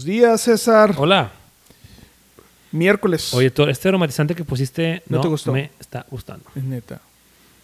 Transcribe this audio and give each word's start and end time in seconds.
Buenos 0.00 0.16
días, 0.18 0.40
César. 0.40 0.94
Hola. 0.96 1.30
Miércoles. 2.72 3.34
Oye, 3.34 3.50
todo 3.50 3.68
este 3.68 3.86
aromatizante 3.86 4.34
que 4.34 4.44
pusiste 4.46 5.02
¿No 5.10 5.20
te 5.20 5.28
gustó? 5.28 5.52
me 5.52 5.70
está 5.78 6.06
gustando. 6.10 6.46
Es 6.54 6.64
neta. 6.64 7.02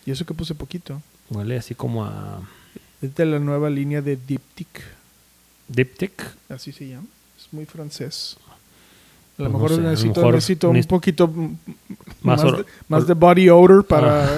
Y 0.05 0.11
eso 0.11 0.27
que 0.27 0.35
puse 0.35 0.55
poquito. 0.55 1.01
Huele 1.31 1.57
así 1.57 1.75
como 1.75 2.05
a 2.05 2.43
Es 3.01 3.15
de 3.15 3.25
la 3.25 3.39
nueva 3.39 3.71
línea 3.71 4.03
de 4.03 4.17
Diptyque. 4.17 4.83
diptic. 5.69 6.31
Así 6.51 6.73
se 6.73 6.87
llama. 6.89 7.07
Es 7.39 7.51
muy 7.53 7.65
francés. 7.65 8.37
A 9.39 9.43
lo 9.43 9.51
Pues 9.51 9.53
no 9.53 9.59
mejor 9.59 9.69
sé, 9.71 9.75
a 9.77 9.79
lo 9.85 9.91
necesito, 9.93 10.21
mejor 10.21 10.35
necesito 10.35 10.69
un 10.69 10.85
poquito 10.85 11.29
Más 12.21 12.43
de, 12.43 12.65
más 12.89 13.01
or- 13.05 13.07
de 13.07 13.15
body 13.15 13.49
odor 13.49 13.87
para... 13.87 14.37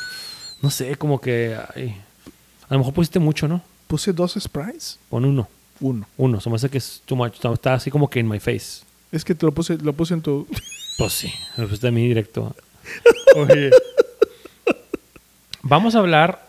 No 0.60 0.70
sé, 0.70 0.96
como 0.96 1.20
que... 1.20 1.56
ay, 1.76 2.02
a 2.68 2.74
lo 2.74 2.78
mejor 2.80 2.92
pusiste 2.94 3.20
mucho, 3.20 3.46
¿no? 3.46 3.62
Puse 3.86 4.12
dos 4.12 4.34
sprays. 4.40 4.98
Pon 5.08 5.24
uno. 5.24 5.48
Uno. 5.80 6.06
Uno. 6.16 6.40
Se 6.40 6.50
me 6.50 6.56
hace 6.56 6.68
que 6.68 6.78
es 6.78 7.02
too 7.06 7.16
much. 7.16 7.34
Está- 7.44 7.74
así 7.74 7.90
como 7.90 8.08
que 8.10 8.20
in 8.20 8.28
my 8.28 8.38
face. 8.40 8.82
Es 9.12 9.24
que 9.24 9.34
te 9.34 9.46
lo 9.46 9.52
puse, 9.52 9.78
lo 9.78 9.92
puse 9.92 10.14
en 10.14 10.22
tu... 10.22 10.46
Pues 10.98 11.12
sí. 11.12 11.32
Lo 11.56 11.64
pusiste 11.66 11.88
a 11.88 11.90
mí 11.90 12.06
directo. 12.06 12.54
Oye. 13.36 13.70
Vamos 15.62 15.94
a 15.94 15.98
hablar... 15.98 16.46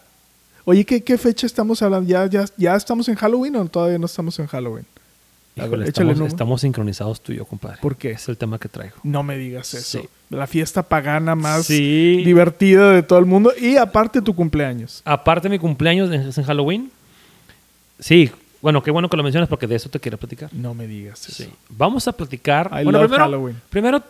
Oye, 0.65 0.85
¿qué, 0.85 1.01
qué 1.03 1.17
fecha 1.17 1.47
estamos 1.47 1.81
hablando? 1.81 2.07
¿Ya, 2.07 2.27
ya, 2.27 2.45
¿Ya 2.57 2.75
estamos 2.75 3.07
en 3.09 3.15
Halloween 3.15 3.55
o 3.55 3.65
todavía 3.65 3.97
no 3.97 4.05
estamos 4.05 4.37
en 4.39 4.45
Halloween? 4.47 4.85
Ver, 5.55 5.65
Híjole, 5.65 5.87
estamos, 5.87 6.19
estamos 6.21 6.61
sincronizados 6.61 7.21
tú 7.21 7.31
y 7.33 7.37
yo, 7.37 7.45
compadre. 7.45 7.79
¿Por 7.81 7.95
qué? 7.97 8.11
Es 8.11 8.29
el 8.29 8.37
tema 8.37 8.59
que 8.59 8.69
traigo. 8.69 8.95
No 9.03 9.23
me 9.23 9.35
digas 9.37 9.73
eso. 9.73 10.01
Sí. 10.01 10.07
La 10.29 10.45
fiesta 10.47 10.83
pagana 10.83 11.35
más 11.35 11.65
Sí. 11.65 12.21
divertida 12.23 12.91
de 12.91 13.01
todo 13.03 13.17
el 13.19 13.25
mundo. 13.25 13.51
Y 13.59 13.77
aparte 13.77 14.21
tu 14.21 14.35
cumpleaños. 14.35 15.01
Aparte 15.05 15.49
mi 15.49 15.57
cumpleaños 15.59 16.11
es 16.11 16.37
en 16.37 16.43
Halloween. 16.43 16.91
Sí. 17.99 18.31
Bueno, 18.61 18.83
qué 18.83 18.91
bueno 18.91 19.09
que 19.09 19.15
lo 19.17 19.23
mencionas 19.23 19.47
porque 19.49 19.67
de 19.67 19.75
eso 19.75 19.89
te 19.89 19.99
quiero 19.99 20.17
platicar. 20.17 20.49
No 20.53 20.73
me 20.73 20.85
digas 20.87 21.27
eso. 21.29 21.43
Sí. 21.43 21.49
Vamos 21.69 22.07
a 22.07 22.11
platicar. 22.11 22.67
I 22.67 22.83
bueno, 22.83 22.91
love 22.99 23.01
primero, 23.07 23.23
Halloween. 23.23 23.61
primero, 23.69 24.03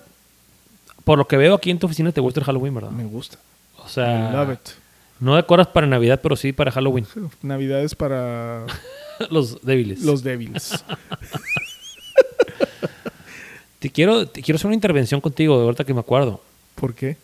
por 1.03 1.17
lo 1.19 1.28
que 1.28 1.38
veo 1.38 1.53
aquí 1.56 1.69
en 1.69 1.78
tu 1.80 1.86
oficina, 1.86 2.11
te 2.11 2.22
gusta 2.22 2.39
el 2.39 2.45
Halloween, 2.45 2.73
¿verdad? 2.73 2.91
Me 2.91 3.03
gusta. 3.06 3.38
O 3.78 3.86
I 3.88 3.89
sea, 3.89 4.31
love 4.31 4.53
it. 4.53 4.69
no 5.19 5.36
decoras 5.36 5.67
para 5.67 5.86
Navidad, 5.88 6.19
pero 6.22 6.36
sí 6.36 6.52
para 6.52 6.72
Halloween. 6.72 7.06
Navidades 7.41 7.94
para 7.95 8.66
Los 9.30 9.61
débiles. 9.66 10.02
los 10.02 10.23
débiles. 10.23 10.84
Te 13.80 13.89
quiero, 13.89 14.28
te 14.28 14.41
quiero 14.41 14.58
hacer 14.58 14.66
una 14.67 14.75
intervención 14.75 15.22
contigo, 15.22 15.58
de 15.58 15.63
ahorita 15.63 15.86
que 15.86 15.94
me 15.94 16.02
acuerdo. 16.02 16.41
¿Por 16.75 16.94
qué? 16.94 17.16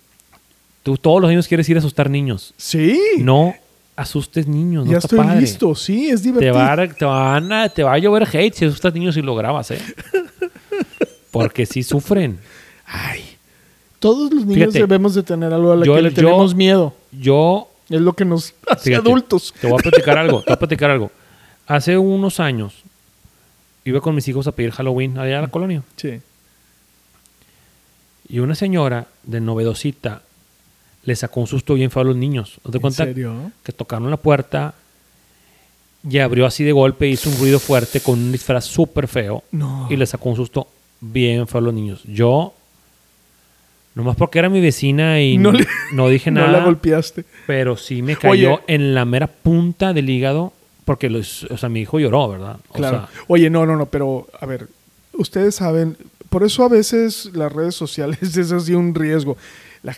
Tú 0.84 0.96
todos 0.98 1.22
los 1.22 1.30
años 1.30 1.48
quieres 1.50 1.68
ir 1.68 1.76
a 1.76 1.80
asustar 1.80 2.10
niños. 2.10 2.54
Sí. 2.56 2.98
No 3.20 3.54
asustes 3.96 4.48
niños, 4.48 4.86
no 4.86 4.92
ya 4.92 4.98
está 4.98 5.08
estoy 5.16 5.20
padre. 5.20 5.42
listo. 5.42 5.74
Sí, 5.76 6.10
es 6.10 6.22
Te 6.22 6.28
divertido. 6.30 6.54
va, 6.56 6.74
a, 6.74 6.88
te, 6.88 7.06
van 7.06 7.52
a, 7.54 7.70
te 7.70 7.84
va 7.84 7.94
a 7.94 7.98
llover 7.98 8.24
hate 8.24 8.54
si 8.54 8.66
asustas 8.66 8.94
niños 8.94 9.16
y 9.18 9.22
lo 9.22 9.36
grabas, 9.36 9.72
¿eh? 9.72 9.80
Porque 11.32 11.66
sí 11.66 11.84
sufren. 11.84 12.40
Ay. 12.86 13.22
Todos 14.00 14.32
los 14.34 14.46
niños 14.46 14.74
Fíjate, 14.74 14.80
debemos 14.80 15.16
de 15.16 15.24
tener 15.24 15.54
algo 15.54 15.72
a 15.72 15.76
lo 15.78 15.86
yo- 15.86 15.96
que 15.96 16.02
le 16.02 16.10
yo- 16.10 16.16
tenemos 16.16 16.54
miedo. 16.56 16.94
Yo 17.12 17.70
Es 17.90 18.02
lo 18.02 18.14
que 18.14 18.26
nos 18.26 18.54
hace 18.68 18.90
Fíjate, 18.92 19.08
adultos. 19.08 19.54
Te 19.60 19.68
voy 19.68 19.80
a 19.80 19.82
platicar 19.84 20.18
algo, 20.18 20.40
te 20.42 20.46
voy 20.48 20.54
a 20.56 20.60
platicar 20.60 20.92
algo. 20.92 21.12
Hace 21.68 21.98
unos 21.98 22.40
años 22.40 22.84
iba 23.86 24.02
con 24.02 24.14
mis 24.16 24.28
hijos 24.28 24.46
a 24.48 24.52
pedir 24.52 24.72
Halloween 24.72 25.18
allá 25.18 25.40
a 25.40 25.42
la 25.44 25.48
colonia. 25.48 25.82
Sí. 25.96 26.20
Y 28.28 28.40
una 28.40 28.56
señora 28.56 29.08
de 29.24 29.40
novedosita 29.40 30.22
le 31.06 31.16
sacó 31.16 31.40
un 31.40 31.48
susto 31.48 31.74
bien 31.76 31.92
feo 31.92 32.02
a 32.02 32.06
los 32.06 32.16
niños. 32.16 32.60
¿No 32.66 32.72
te 32.72 32.78
¿En 32.78 32.82
cuenta? 32.82 33.06
serio? 33.06 33.52
Que 33.64 33.72
tocaron 33.72 34.10
la 34.10 34.18
puerta 34.18 34.74
y 36.08 36.20
abrió 36.20 36.46
así 36.46 36.64
de 36.64 36.72
golpe, 36.72 37.08
hizo 37.08 37.30
un 37.30 37.38
ruido 37.38 37.60
fuerte 37.60 38.00
con 38.02 38.20
un 38.20 38.32
disfraz 38.32 38.66
súper 38.66 39.08
feo 39.08 39.44
No. 39.52 39.88
y 39.90 39.96
le 39.96 40.06
sacó 40.06 40.30
un 40.30 40.36
susto 40.36 40.68
bien 41.02 41.48
feo 41.48 41.60
a 41.60 41.64
los 41.64 41.74
niños. 41.74 42.02
Yo, 42.06 42.54
nomás 43.96 44.16
porque 44.16 44.40
era 44.40 44.50
mi 44.50 44.62
vecina 44.62 45.22
y 45.22 45.38
No 45.38 45.52
no, 45.92 46.08
le- 46.08 46.14
dije 46.14 46.30
No 46.32 46.42
nada. 46.42 46.52
la 46.60 46.66
golpeaste. 46.66 47.26
Pero 47.48 47.78
sí 47.78 48.02
me 48.02 48.16
cayó 48.18 48.56
Oye. 48.56 48.64
en 48.68 48.94
la 48.94 49.06
mera 49.06 49.28
punta 49.28 49.94
del 49.94 50.10
hígado 50.10 50.54
porque 50.86 51.10
los, 51.10 51.46
o 51.46 51.58
sea, 51.58 51.70
mi 51.70 51.82
hijo 51.82 52.00
lloró, 52.00 52.28
¿verdad? 52.30 52.58
O 52.70 52.74
Claro. 52.74 52.98
sea, 53.12 53.24
Oye, 53.28 53.50
no, 53.50 53.66
no, 53.66 53.76
no, 53.76 53.88
pero 53.88 54.28
a 54.40 54.46
ver, 54.46 54.68
ustedes 55.14 55.56
saben, 55.56 55.98
por 56.30 56.44
eso 56.44 56.64
a 56.64 56.70
veces 56.70 57.32
las 57.34 57.52
redes 57.52 57.74
sociales 57.76 58.20
es 58.38 58.52
así 58.52 58.74
un 58.76 58.94
riesgo. 58.94 59.38
La- 59.82 59.96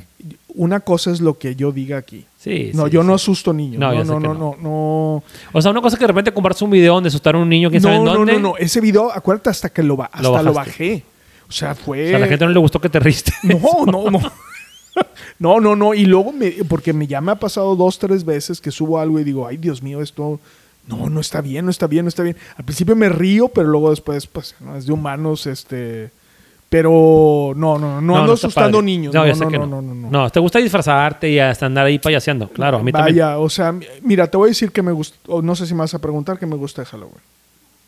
una 0.57 0.81
cosa 0.81 1.12
es 1.12 1.22
lo 1.22 1.38
que 1.38 1.56
yo 1.56 1.72
diga 1.72 1.97
aquí. 1.97 2.25
sí, 2.38 2.72
No, 2.73 2.85
sí, 2.85 2.91
yo 2.91 3.01
sí. 3.01 3.07
no 3.07 3.13
asusto 3.13 3.53
niños. 3.53 3.79
No, 3.79 3.94
No, 3.94 4.03
no, 4.03 4.19
que 4.19 4.28
no, 4.28 4.34
no. 4.34 4.40
no, 4.40 4.57
no. 4.62 5.23
O 5.53 5.62
sea, 5.62 5.72
una 5.72 5.81
cosa 5.81 5.95
es 5.95 6.00
que 6.00 6.03
de 6.03 6.07
repente 6.07 6.34
compartes 6.34 6.62
un 6.62 6.72
video 6.72 6.95
donde 6.95 7.07
asustaron 7.07 7.41
a 7.41 7.44
un 7.44 7.50
niño, 7.50 7.69
quién 7.69 7.81
sabe 7.81 7.95
No, 7.95 8.00
en 8.01 8.06
no, 8.06 8.13
dónde. 8.16 8.34
no, 8.34 8.40
no. 8.40 8.57
Ese 8.57 8.81
video, 8.81 9.12
acuérdate 9.12 9.50
hasta 9.50 9.69
que 9.69 9.84
lo, 9.84 10.01
hasta 10.01 10.41
lo, 10.44 10.53
bajé. 10.53 11.03
O 11.47 11.51
sea, 11.51 11.75
fue. 11.75 12.06
O 12.06 12.07
sea, 12.09 12.17
a 12.17 12.19
la 12.19 12.28
gente 12.28 12.46
no 12.46 12.51
le 12.51 12.59
gustó 12.59 12.81
que 12.81 12.90
te 12.90 13.00
riste. 13.00 13.31
No, 13.44 13.85
no, 13.85 14.09
no. 14.12 14.19
No, 15.40 15.59
no, 15.59 15.75
no. 15.75 15.94
Y 15.94 16.06
luego, 16.06 16.31
me, 16.34 16.50
porque 16.67 16.91
me, 16.91 17.06
ya 17.06 17.22
me 17.22 17.31
ha 17.31 17.35
pasado 17.35 17.75
dos, 17.75 18.00
tres 18.00 18.25
veces 18.25 18.59
que 18.59 18.72
subo 18.72 19.00
algo 19.00 19.19
y 19.19 19.23
digo, 19.23 19.46
ay, 19.46 19.57
Dios 19.57 19.84
mío, 19.84 20.01
esto. 20.01 20.40
No, 20.88 21.09
no 21.09 21.19
está 21.19 21.41
bien, 21.41 21.66
no 21.66 21.69
está 21.72 21.85
bien, 21.85 22.06
no 22.06 22.09
está 22.09 22.23
bien. 22.23 22.35
Al 22.56 22.63
principio 22.66 22.96
me 22.96 23.07
río, 23.09 23.47
pero 23.50 23.67
luego 23.67 23.91
después, 23.91 24.25
pues, 24.25 24.56
no, 24.59 24.75
es 24.75 24.88
de 24.88 24.94
humanos, 24.94 25.46
este. 25.46 26.09
Pero 26.69 27.53
no, 27.55 27.78
no, 27.79 27.95
no, 27.95 28.01
no, 28.01 28.17
ando 28.17 28.33
asustando 28.33 28.79
padre. 28.79 28.85
niños. 28.85 29.13
No, 29.13 29.25
No, 29.25 29.35
no, 29.50 29.66
no, 29.66 29.81
no, 29.81 30.09
no. 30.11 30.29
te 30.29 30.39
gusta 30.41 30.59
disfrazarte 30.59 31.29
y 31.29 31.39
hasta 31.39 31.66
andar 31.66 31.85
ahí 31.85 31.97
payaseando. 31.97 32.50
Claro, 32.50 32.78
a 32.79 32.83
mí 32.83 32.91
también. 32.91 33.16
Vaya, 33.16 33.38
o 33.39 33.47
sea, 33.50 33.72
mi- 33.72 33.85
mira, 34.01 34.28
te 34.29 34.35
voy 34.35 34.47
a 34.47 34.50
decir 34.50 34.72
que 34.72 34.81
me 34.81 34.91
gusta, 34.91 35.17
o 35.28 35.41
no 35.41 35.55
sé 35.55 35.66
si 35.66 35.73
me 35.73 35.79
vas 35.79 35.94
a 35.94 36.00
preguntar 36.00 36.38
que 36.38 36.45
me 36.45 36.57
gusta 36.57 36.81
de 36.81 36.88
Halloween. 36.88 37.22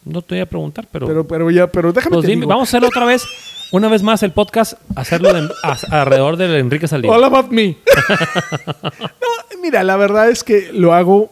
No 0.06 0.22
te 0.22 0.35
voy 0.35 0.41
a 0.41 0.45
preguntar, 0.45 0.88
pero. 0.90 1.06
Pero, 1.07 1.28
pero 1.28 1.51
ya, 1.51 1.67
pero 1.67 1.91
déjame 1.91 2.16
Pues 2.16 2.25
te 2.25 2.31
dime, 2.31 2.41
digo. 2.41 2.50
vamos 2.51 2.69
a 2.69 2.72
hacerlo 2.72 2.88
otra 2.88 3.03
vez, 3.06 3.25
una 3.73 3.90
vez 3.90 4.01
más 4.01 4.23
el 4.23 4.31
podcast, 4.31 4.75
hacerlo 4.96 5.34
de- 5.34 5.50
a- 5.61 6.00
alrededor 6.00 6.38
del 6.38 6.56
Enrique 6.56 6.88
Saldívar. 6.88 7.17
All 7.17 7.23
about 7.25 7.51
me. 7.51 7.75
no, 8.84 9.61
mira, 9.61 9.84
la 9.84 9.97
verdad 9.97 10.29
es 10.29 10.44
que 10.46 10.72
lo 10.72 10.94
hago, 10.94 11.31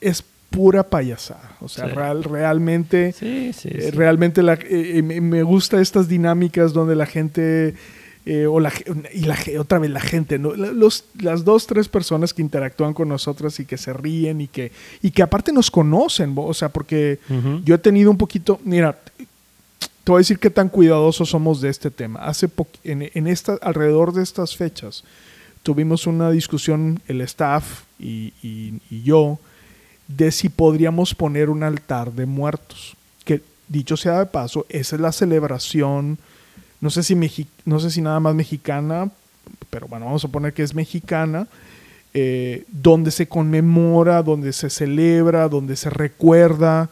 es 0.00 0.24
pura 0.54 0.82
payasada. 0.84 1.56
O 1.60 1.68
sea, 1.68 1.86
Sí. 1.88 1.94
real, 1.94 2.22
realmente, 2.24 3.12
Sí, 3.12 3.52
sí, 3.52 3.68
eh, 3.72 3.90
realmente 3.92 4.42
la- 4.42 4.54
eh, 4.54 4.98
eh, 4.98 5.02
me 5.02 5.42
gusta 5.42 5.80
estas 5.80 6.08
dinámicas 6.08 6.72
donde 6.72 6.94
la 6.94 7.06
gente, 7.06 7.74
eh, 8.26 8.46
o 8.46 8.60
la, 8.60 8.72
y 9.12 9.20
la, 9.24 9.36
otra 9.58 9.78
vez 9.78 9.90
la 9.90 10.00
gente, 10.00 10.38
¿no? 10.38 10.54
Los, 10.54 11.04
las 11.20 11.44
dos, 11.44 11.66
tres 11.66 11.88
personas 11.88 12.32
que 12.32 12.42
interactúan 12.42 12.94
con 12.94 13.08
nosotras 13.08 13.58
y 13.60 13.66
que 13.66 13.76
se 13.76 13.92
ríen 13.92 14.40
y 14.40 14.48
que, 14.48 14.72
y 15.02 15.10
que 15.10 15.22
aparte 15.22 15.52
nos 15.52 15.70
conocen, 15.70 16.34
o 16.36 16.54
sea, 16.54 16.68
porque 16.70 17.18
yo 17.64 17.74
he 17.74 17.78
tenido 17.78 18.10
un 18.10 18.16
poquito, 18.16 18.60
mira, 18.64 18.98
te 20.04 20.12
voy 20.12 20.18
a 20.18 20.20
decir 20.20 20.38
qué 20.38 20.50
tan 20.50 20.68
cuidadosos 20.68 21.30
somos 21.30 21.60
de 21.62 21.70
este 21.70 21.90
tema. 21.90 22.20
Hace 22.20 22.48
en, 22.84 23.10
en 23.14 23.26
esta, 23.26 23.54
alrededor 23.62 24.12
de 24.12 24.22
estas 24.22 24.54
fechas 24.56 25.02
tuvimos 25.62 26.06
una 26.06 26.30
discusión 26.30 27.00
el 27.08 27.22
staff 27.22 27.84
y, 27.98 28.34
y- 28.42 28.74
y 28.90 29.02
yo 29.02 29.38
de 30.08 30.30
si 30.32 30.48
podríamos 30.48 31.14
poner 31.14 31.50
un 31.50 31.62
altar 31.62 32.12
de 32.12 32.26
muertos. 32.26 32.96
Que 33.24 33.40
dicho 33.68 33.96
sea 33.96 34.18
de 34.18 34.26
paso, 34.26 34.66
esa 34.68 34.96
es 34.96 35.00
la 35.02 35.12
celebración, 35.12 36.18
no 36.80 36.90
sé 36.90 37.02
si, 37.02 37.14
mexi- 37.14 37.46
no 37.64 37.80
sé 37.80 37.90
si 37.90 38.00
nada 38.02 38.20
más 38.20 38.34
mexicana, 38.34 39.10
pero 39.70 39.86
bueno, 39.88 40.06
vamos 40.06 40.24
a 40.24 40.28
poner 40.28 40.52
que 40.52 40.62
es 40.62 40.74
mexicana, 40.74 41.46
eh, 42.12 42.64
donde 42.68 43.10
se 43.10 43.26
conmemora, 43.26 44.22
donde 44.22 44.52
se 44.52 44.70
celebra, 44.70 45.48
donde 45.48 45.76
se 45.76 45.90
recuerda 45.90 46.88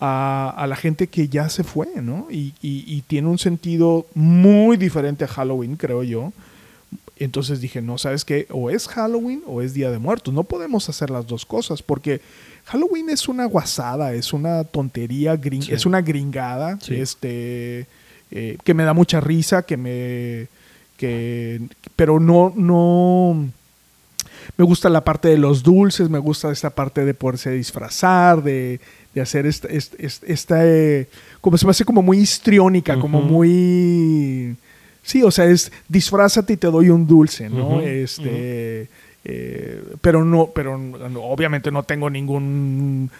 a, 0.00 0.52
a 0.56 0.66
la 0.66 0.76
gente 0.76 1.06
que 1.06 1.28
ya 1.28 1.48
se 1.48 1.62
fue, 1.64 1.88
¿no? 2.02 2.26
Y, 2.30 2.52
y- 2.60 2.84
y 2.86 3.02
tiene 3.02 3.28
un 3.28 3.38
sentido 3.38 4.04
muy 4.14 4.76
diferente 4.76 5.24
a 5.24 5.28
Halloween, 5.28 5.76
creo 5.76 6.02
yo. 6.02 6.32
Entonces 7.18 7.60
dije, 7.60 7.80
no, 7.82 7.98
¿sabes 7.98 8.24
qué? 8.24 8.46
O 8.50 8.70
es 8.70 8.88
Halloween 8.88 9.42
o 9.46 9.62
es 9.62 9.74
Día 9.74 9.90
de 9.90 9.98
Muertos. 9.98 10.32
No 10.34 10.42
podemos 10.44 10.88
hacer 10.88 11.10
las 11.10 11.26
dos 11.26 11.46
cosas 11.46 11.82
porque 11.82 12.20
Halloween 12.64 13.10
es 13.10 13.28
una 13.28 13.44
guasada, 13.44 14.12
es 14.14 14.32
una 14.32 14.64
tontería, 14.64 15.34
gring- 15.36 15.62
Sí. 15.62 15.72
es 15.72 15.86
una 15.86 16.00
gringada, 16.00 16.78
Sí. 16.80 16.94
este, 16.96 17.86
eh, 18.30 18.56
que 18.64 18.74
me 18.74 18.84
da 18.84 18.92
mucha 18.94 19.20
risa, 19.20 19.62
que 19.62 19.76
me, 19.76 20.48
que, 20.96 21.60
pero 21.96 22.18
no, 22.18 22.52
no, 22.56 23.46
me 24.56 24.64
gusta 24.64 24.88
la 24.88 25.04
parte 25.04 25.28
de 25.28 25.38
los 25.38 25.62
dulces, 25.62 26.08
me 26.10 26.18
gusta 26.18 26.50
esta 26.50 26.70
parte 26.70 27.04
de 27.04 27.14
poderse 27.14 27.50
disfrazar, 27.50 28.42
de, 28.42 28.80
de 29.14 29.20
hacer 29.20 29.46
esta, 29.46 29.68
esta, 29.68 29.96
esta, 30.26 30.66
eh, 30.66 31.08
como 31.40 31.56
se 31.58 31.66
me 31.66 31.70
hace 31.70 31.84
como 31.84 32.02
muy 32.02 32.18
histriónica, 32.18 32.98
como 32.98 33.20
muy... 33.20 34.56
Sí, 35.02 35.22
o 35.22 35.30
sea, 35.30 35.46
es 35.46 35.72
disfrázate 35.88 36.52
y 36.52 36.56
te 36.56 36.68
doy 36.68 36.88
un 36.90 37.06
dulce, 37.06 37.48
¿no? 37.50 37.80
Este, 37.80 38.88
eh, 39.24 39.82
pero 40.00 40.24
no, 40.24 40.50
pero 40.54 40.78
no- 40.78 41.22
obviamente 41.24 41.70
no 41.70 41.82
tengo 41.82 42.08
ningún 42.10 43.10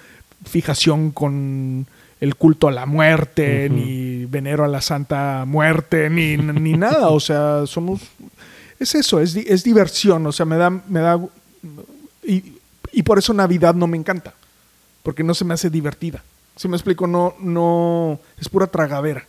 fijación 0.44 1.10
con 1.10 1.86
el 2.20 2.36
culto 2.36 2.68
a 2.68 2.72
la 2.72 2.86
muerte, 2.86 3.68
ni 3.68 4.24
venero 4.26 4.64
a 4.64 4.68
la 4.68 4.80
Santa 4.80 5.44
Muerte, 5.46 6.08
ni, 6.08 6.36
ni 6.36 6.72
nada. 6.76 7.08
O 7.08 7.18
sea, 7.20 7.66
somos. 7.66 8.00
Es 8.78 8.94
eso, 8.94 9.20
es, 9.20 9.34
es 9.36 9.64
diversión. 9.64 10.24
O 10.26 10.32
sea, 10.32 10.46
me 10.46 10.56
da. 10.56 10.70
Me 10.70 11.00
da 11.00 11.20
y, 12.24 12.44
y 12.92 13.02
por 13.02 13.18
eso 13.18 13.32
Navidad 13.32 13.74
no 13.74 13.86
me 13.88 13.96
encanta. 13.96 14.34
Porque 15.02 15.24
no 15.24 15.34
se 15.34 15.44
me 15.44 15.54
hace 15.54 15.68
divertida. 15.68 16.22
Si 16.54 16.68
me 16.68 16.76
explico, 16.76 17.08
no, 17.08 17.34
no. 17.40 18.20
Es 18.40 18.48
pura 18.48 18.68
tragadera. 18.68 19.24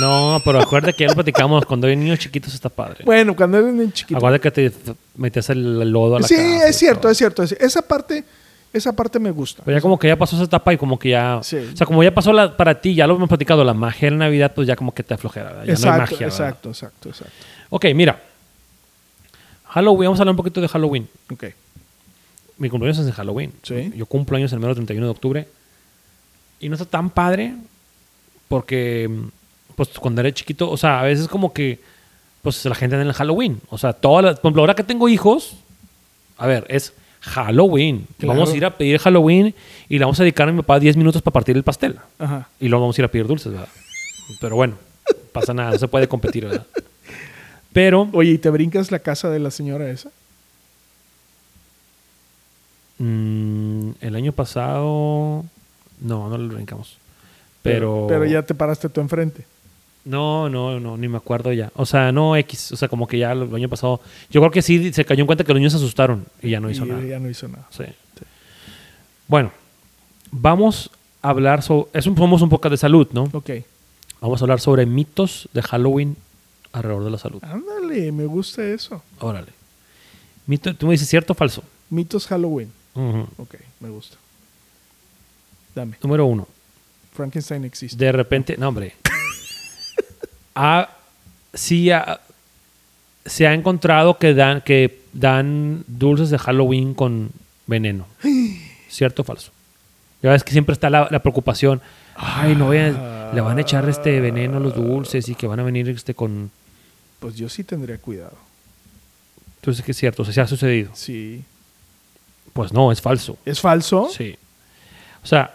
No, 0.00 0.40
pero 0.44 0.60
acuérdate 0.60 0.94
que 0.94 1.04
ya 1.04 1.08
lo 1.08 1.14
platicamos. 1.14 1.66
Cuando 1.66 1.86
hay 1.86 1.96
niños 1.96 2.18
chiquitos 2.18 2.54
está 2.54 2.68
padre. 2.68 3.04
Bueno, 3.04 3.36
cuando 3.36 3.58
eres 3.58 3.74
niño 3.74 3.90
chiquito. 3.92 4.16
Acuérdate 4.18 4.40
que 4.50 4.70
te 4.70 4.94
metías 5.16 5.50
el 5.50 5.90
lodo 5.90 6.16
a 6.16 6.20
la 6.20 6.26
Sí, 6.26 6.34
casa 6.34 6.68
es 6.68 6.76
cierto, 6.78 7.08
es 7.10 7.18
cierto. 7.18 7.42
es- 7.42 7.52
Esa 7.52 7.82
parte, 7.82 8.24
esa 8.72 8.92
parte 8.94 9.18
me 9.18 9.30
gusta. 9.30 9.62
Pero 9.64 9.76
ya 9.76 9.82
como 9.82 9.98
que 9.98 10.08
ya 10.08 10.16
pasó 10.16 10.36
esa 10.36 10.46
etapa 10.46 10.72
y 10.72 10.78
como 10.78 10.98
que 10.98 11.10
ya... 11.10 11.40
Sí. 11.42 11.56
O 11.56 11.76
sea, 11.76 11.86
como 11.86 12.02
ya 12.02 12.14
pasó 12.14 12.32
la, 12.32 12.56
para 12.56 12.80
ti, 12.80 12.94
ya 12.94 13.06
lo 13.06 13.16
hemos 13.16 13.28
platicado, 13.28 13.62
la 13.64 13.74
magia 13.74 14.06
de 14.06 14.12
la 14.12 14.24
Navidad, 14.24 14.52
pues 14.54 14.66
ya 14.66 14.76
como 14.76 14.94
que 14.94 15.02
te 15.02 15.12
aflojera. 15.14 15.50
¿verdad? 15.52 15.64
Ya 15.64 15.66
no 15.66 15.70
hay 15.70 15.74
exacto, 15.74 16.00
magia. 16.00 16.18
¿verdad? 16.26 16.26
exacto, 16.48 16.68
exacto, 16.70 17.08
exacto. 17.10 17.34
Ok, 17.70 17.86
mira. 17.94 18.20
Halloween, 19.66 20.06
vamos 20.08 20.20
a 20.20 20.22
hablar 20.22 20.32
un 20.32 20.36
poquito 20.36 20.60
de 20.60 20.68
Halloween. 20.68 21.08
Ok. 21.30 21.44
Mi 22.58 22.68
cumpleaños 22.68 22.98
es 22.98 23.06
en 23.06 23.12
Halloween. 23.12 23.52
Sí. 23.62 23.92
Yo 23.96 24.06
cumplo 24.06 24.36
años 24.36 24.52
el 24.52 24.60
mero 24.60 24.74
31 24.74 25.06
de 25.06 25.10
octubre. 25.10 25.48
Y 26.60 26.68
no 26.68 26.74
está 26.76 26.84
tan 26.86 27.10
padre 27.10 27.54
porque, 28.48 29.10
pues 29.88 29.98
cuando 29.98 30.20
era 30.20 30.32
chiquito, 30.32 30.70
o 30.70 30.76
sea, 30.76 31.00
a 31.00 31.04
veces 31.04 31.28
como 31.28 31.52
que, 31.52 31.80
pues 32.42 32.64
la 32.64 32.74
gente 32.74 32.96
en 32.96 33.02
el 33.02 33.12
Halloween. 33.12 33.60
O 33.70 33.78
sea, 33.78 33.92
todas 33.92 34.24
las, 34.24 34.34
por 34.40 34.48
ejemplo, 34.48 34.62
ahora 34.62 34.74
que 34.74 34.84
tengo 34.84 35.08
hijos, 35.08 35.54
a 36.38 36.46
ver, 36.46 36.66
es 36.68 36.92
Halloween. 37.20 38.06
Claro. 38.18 38.34
Vamos 38.34 38.52
a 38.52 38.56
ir 38.56 38.64
a 38.64 38.76
pedir 38.76 38.98
Halloween 38.98 39.54
y 39.88 39.98
le 39.98 40.04
vamos 40.04 40.18
a 40.18 40.24
dedicar 40.24 40.48
a 40.48 40.52
mi 40.52 40.58
papá 40.58 40.80
10 40.80 40.96
minutos 40.96 41.22
para 41.22 41.32
partir 41.32 41.56
el 41.56 41.62
pastel. 41.62 41.96
Ajá. 42.18 42.48
Y 42.58 42.68
luego 42.68 42.84
vamos 42.84 42.98
a 42.98 43.00
ir 43.00 43.04
a 43.04 43.08
pedir 43.08 43.26
dulces, 43.26 43.52
¿verdad? 43.52 43.68
Pero 44.40 44.56
bueno, 44.56 44.74
pasa 45.32 45.54
nada, 45.54 45.72
no 45.72 45.78
se 45.78 45.88
puede 45.88 46.08
competir, 46.08 46.46
¿verdad? 46.46 46.66
Pero 47.72 48.08
Oye, 48.12 48.32
¿y 48.32 48.38
te 48.38 48.50
brincas 48.50 48.90
la 48.90 48.98
casa 48.98 49.30
de 49.30 49.38
la 49.38 49.50
señora 49.50 49.88
esa? 49.90 50.10
mm, 52.98 53.90
el 54.00 54.14
año 54.14 54.32
pasado, 54.32 55.44
no, 56.00 56.28
no 56.28 56.38
lo 56.38 56.54
brincamos. 56.54 56.98
Pero, 57.62 58.06
Pero 58.08 58.24
ya 58.24 58.42
te 58.42 58.54
paraste 58.54 58.88
tú 58.88 59.00
enfrente. 59.00 59.44
No, 60.04 60.48
no, 60.48 60.80
no, 60.80 60.96
ni 60.96 61.06
me 61.06 61.16
acuerdo 61.16 61.52
ya. 61.52 61.70
O 61.76 61.86
sea, 61.86 62.10
no 62.10 62.36
X. 62.36 62.72
O 62.72 62.76
sea, 62.76 62.88
como 62.88 63.06
que 63.06 63.18
ya 63.18 63.32
el 63.32 63.54
año 63.54 63.68
pasado. 63.68 64.00
Yo 64.30 64.40
creo 64.40 64.50
que 64.50 64.62
sí 64.62 64.92
se 64.92 65.04
cayó 65.04 65.20
en 65.20 65.26
cuenta 65.26 65.44
que 65.44 65.52
los 65.52 65.60
niños 65.60 65.72
se 65.72 65.78
asustaron 65.78 66.26
y 66.42 66.50
ya 66.50 66.60
no 66.60 66.70
hizo 66.70 66.84
y 66.84 66.88
nada. 66.88 67.04
ya 67.04 67.18
no 67.20 67.30
hizo 67.30 67.46
nada. 67.46 67.66
Sí. 67.70 67.84
Bueno, 69.28 69.52
vamos 70.30 70.90
a 71.22 71.30
hablar 71.30 71.62
sobre. 71.62 71.90
Es 71.92 72.06
un, 72.06 72.16
somos 72.16 72.42
un 72.42 72.48
poco 72.48 72.68
de 72.68 72.76
salud, 72.76 73.08
¿no? 73.12 73.28
Ok. 73.32 73.50
Vamos 74.20 74.40
a 74.40 74.44
hablar 74.44 74.60
sobre 74.60 74.86
mitos 74.86 75.48
de 75.52 75.62
Halloween 75.62 76.16
alrededor 76.72 77.04
de 77.04 77.10
la 77.10 77.18
salud. 77.18 77.42
Ándale, 77.42 78.10
me 78.12 78.26
gusta 78.26 78.64
eso. 78.64 79.02
Órale. 79.20 79.52
Mito, 80.46 80.74
tú 80.74 80.86
me 80.86 80.92
dices 80.92 81.08
cierto 81.08 81.32
o 81.32 81.36
falso. 81.36 81.62
Mitos 81.90 82.26
Halloween. 82.26 82.72
Ujú. 82.94 83.26
Ok, 83.38 83.54
me 83.80 83.88
gusta. 83.88 84.16
Dame. 85.74 85.96
Número 86.02 86.26
uno. 86.26 86.46
Frankenstein 87.12 87.64
existe. 87.64 88.02
De 88.02 88.10
repente, 88.10 88.56
no, 88.56 88.68
hombre. 88.68 88.94
Ha- 90.54 90.88
sí 91.54 91.90
ha- 91.90 92.20
se 93.24 93.46
ha 93.46 93.54
encontrado 93.54 94.18
que 94.18 94.34
dan, 94.34 94.60
que 94.62 95.00
dan 95.12 95.84
dulces 95.86 96.30
de 96.30 96.38
Halloween 96.38 96.94
con 96.94 97.30
veneno. 97.66 98.06
¿Cierto 98.88 99.22
o 99.22 99.24
falso? 99.24 99.52
Ya 100.22 100.30
ves 100.30 100.44
que 100.44 100.52
siempre 100.52 100.72
está 100.72 100.90
la, 100.90 101.08
la 101.10 101.20
preocupación. 101.20 101.80
Ay, 102.16 102.54
no 102.54 102.68
vayan- 102.68 103.34
le 103.34 103.40
van 103.40 103.58
a 103.58 103.62
echar 103.62 103.88
este 103.88 104.20
veneno 104.20 104.58
a 104.58 104.60
los 104.60 104.74
dulces 104.74 105.28
y 105.28 105.34
que 105.34 105.46
van 105.46 105.60
a 105.60 105.62
venir 105.62 105.88
este 105.88 106.14
con. 106.14 106.50
Pues 107.18 107.36
yo 107.36 107.48
sí 107.48 107.64
tendría 107.64 107.96
cuidado. 107.98 108.36
Entonces, 109.56 109.84
que 109.84 109.92
es 109.92 109.96
cierto, 109.96 110.22
o 110.22 110.24
sea, 110.24 110.34
se 110.34 110.40
ha 110.42 110.46
sucedido. 110.46 110.90
Sí. 110.94 111.42
Pues 112.52 112.72
no, 112.72 112.92
es 112.92 113.00
falso. 113.00 113.38
¿Es 113.46 113.60
falso? 113.60 114.10
Sí. 114.14 114.36
O 115.22 115.26
sea, 115.26 115.54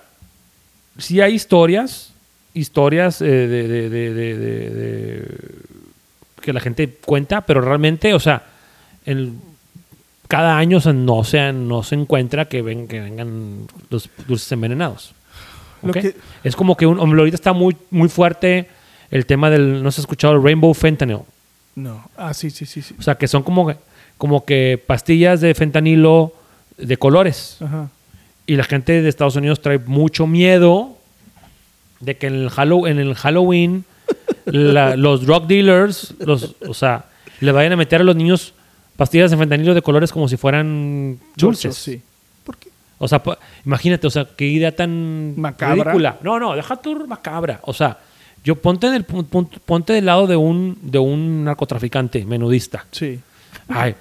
sí 0.97 1.21
hay 1.21 1.33
historias, 1.35 2.11
historias 2.57 3.21
eh, 3.21 3.25
de, 3.25 3.67
de- 3.67 3.89
de- 3.89 4.13
de- 4.13 4.37
de- 4.37 4.69
de- 4.69 5.37
que 6.41 6.53
la 6.53 6.59
gente 6.59 6.89
cuenta, 7.05 7.41
pero 7.41 7.61
realmente, 7.61 8.13
o 8.13 8.19
sea, 8.19 8.43
el- 9.05 9.33
cada 10.27 10.57
año 10.57 10.77
o 10.77 10.81
sea, 10.81 10.93
no, 10.93 11.23
se, 11.23 11.53
no 11.53 11.83
se 11.83 11.95
encuentra 11.95 12.45
que, 12.45 12.61
ven, 12.61 12.87
que 12.87 12.99
vengan 12.99 13.67
los 13.89 14.09
dulces 14.27 14.51
envenenados. 14.51 15.13
Lo 15.81 15.91
¿ok? 15.91 15.97
que- 15.99 16.15
Es 16.43 16.55
como 16.55 16.75
que 16.75 16.85
un, 16.85 16.99
hombre, 16.99 17.19
ahorita 17.19 17.35
está 17.35 17.53
muy, 17.53 17.75
muy 17.91 18.09
fuerte 18.09 18.67
el 19.11 19.25
tema 19.25 19.49
del, 19.49 19.81
no 19.83 19.91
se 19.91 20.01
ha 20.01 20.03
escuchado, 20.03 20.33
el 20.35 20.43
Rainbow 20.43 20.73
Fentanyl. 20.73 21.19
No. 21.75 22.09
Ah, 22.17 22.33
sí, 22.33 22.49
sí, 22.49 22.65
sí. 22.65 22.81
sí. 22.81 22.95
O 22.99 23.01
sea, 23.01 23.15
que 23.15 23.27
son 23.27 23.43
como, 23.43 23.73
como 24.17 24.43
que 24.43 24.81
pastillas 24.85 25.39
de 25.41 25.53
fentanilo 25.55 26.33
de 26.77 26.97
colores. 26.97 27.57
Ajá. 27.61 27.89
Y 28.45 28.55
la 28.55 28.63
gente 28.63 29.01
de 29.01 29.07
Estados 29.09 29.35
Unidos 29.35 29.61
trae 29.61 29.77
mucho 29.77 30.25
miedo 30.27 30.96
de 31.99 32.17
que 32.17 32.27
en 32.27 32.35
el, 32.35 32.49
Hallow- 32.49 32.87
en 32.89 32.99
el 32.99 33.15
Halloween 33.15 33.85
la- 34.45 34.95
los 34.95 35.25
drug 35.25 35.47
dealers, 35.47 36.13
los, 36.19 36.55
o 36.67 36.73
sea, 36.73 37.05
le 37.39 37.51
vayan 37.51 37.73
a 37.73 37.75
meter 37.75 38.01
a 38.01 38.03
los 38.03 38.15
niños 38.15 38.53
pastillas 38.95 39.29
de 39.31 39.37
fentanilo 39.37 39.73
de 39.73 39.81
colores 39.81 40.11
como 40.11 40.27
si 40.27 40.37
fueran 40.37 41.19
dulces. 41.35 41.75
Sí. 41.75 42.01
¿Por 42.43 42.57
qué? 42.57 42.69
O 42.99 43.07
sea, 43.07 43.21
imagínate, 43.65 44.07
o 44.07 44.09
sea, 44.09 44.27
qué 44.35 44.47
idea 44.47 44.75
tan 44.75 45.39
Macabra. 45.39 45.83
ridícula. 45.91 46.17
No, 46.23 46.39
no, 46.39 46.55
deja 46.55 46.75
tu 46.77 47.05
macabra. 47.07 47.59
O 47.63 47.73
sea, 47.73 47.97
yo 48.43 48.55
ponte, 48.55 48.87
en 48.87 48.93
el, 48.95 49.03
ponte 49.03 49.93
del 49.93 50.05
lado 50.05 50.25
de 50.25 50.35
un, 50.35 50.77
de 50.81 50.97
un 50.97 51.43
narcotraficante, 51.43 52.25
menudista. 52.25 52.85
Sí. 52.91 53.19
Ay, 53.67 53.93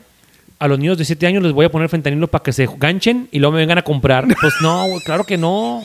a 0.58 0.68
los 0.68 0.78
niños 0.78 0.96
de 0.96 1.04
7 1.04 1.26
años 1.26 1.42
les 1.42 1.52
voy 1.52 1.66
a 1.66 1.70
poner 1.70 1.90
fentanilo 1.90 2.28
para 2.28 2.42
que 2.42 2.52
se 2.54 2.66
ganchen 2.78 3.28
y 3.32 3.38
luego 3.38 3.52
me 3.52 3.58
vengan 3.58 3.76
a 3.78 3.82
comprar. 3.82 4.24
Pues 4.40 4.54
no, 4.62 4.86
claro 5.04 5.24
que 5.24 5.36
no. 5.36 5.82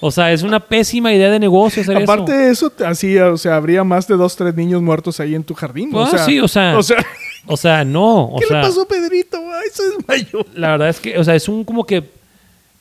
O 0.00 0.10
sea, 0.10 0.32
es 0.32 0.42
una 0.42 0.60
pésima 0.60 1.12
idea 1.12 1.30
de 1.30 1.38
negocio 1.38 1.82
hacer 1.82 1.96
Aparte 1.96 2.32
eso. 2.50 2.68
de 2.70 2.76
eso, 2.78 2.86
así, 2.86 3.18
o 3.18 3.36
sea, 3.36 3.56
habría 3.56 3.84
más 3.84 4.06
de 4.08 4.16
dos, 4.16 4.36
tres 4.36 4.54
niños 4.54 4.82
muertos 4.82 5.20
ahí 5.20 5.34
en 5.34 5.42
tu 5.44 5.54
jardín. 5.54 5.90
o 5.94 6.02
Ah, 6.02 6.10
sea, 6.10 6.18
sí, 6.24 6.38
o 6.40 6.48
sea, 6.48 6.76
O 6.78 6.82
sea, 6.82 6.98
O 7.46 7.56
sea, 7.56 7.84
no. 7.84 8.24
O 8.26 8.36
¿qué 8.40 8.46
sea, 8.46 8.60
le 8.62 8.66
pasó 8.68 8.82
a 8.82 8.88
Pedrito? 8.88 9.38
Ay, 9.38 9.68
se 9.72 9.82
desmayó. 9.90 10.44
la 10.54 10.70
verdad 10.72 10.88
es 10.88 11.00
que, 11.00 11.18
o 11.18 11.24
sea, 11.24 11.34
es 11.34 11.48
un 11.48 11.64
como 11.64 11.84
que 11.86 12.04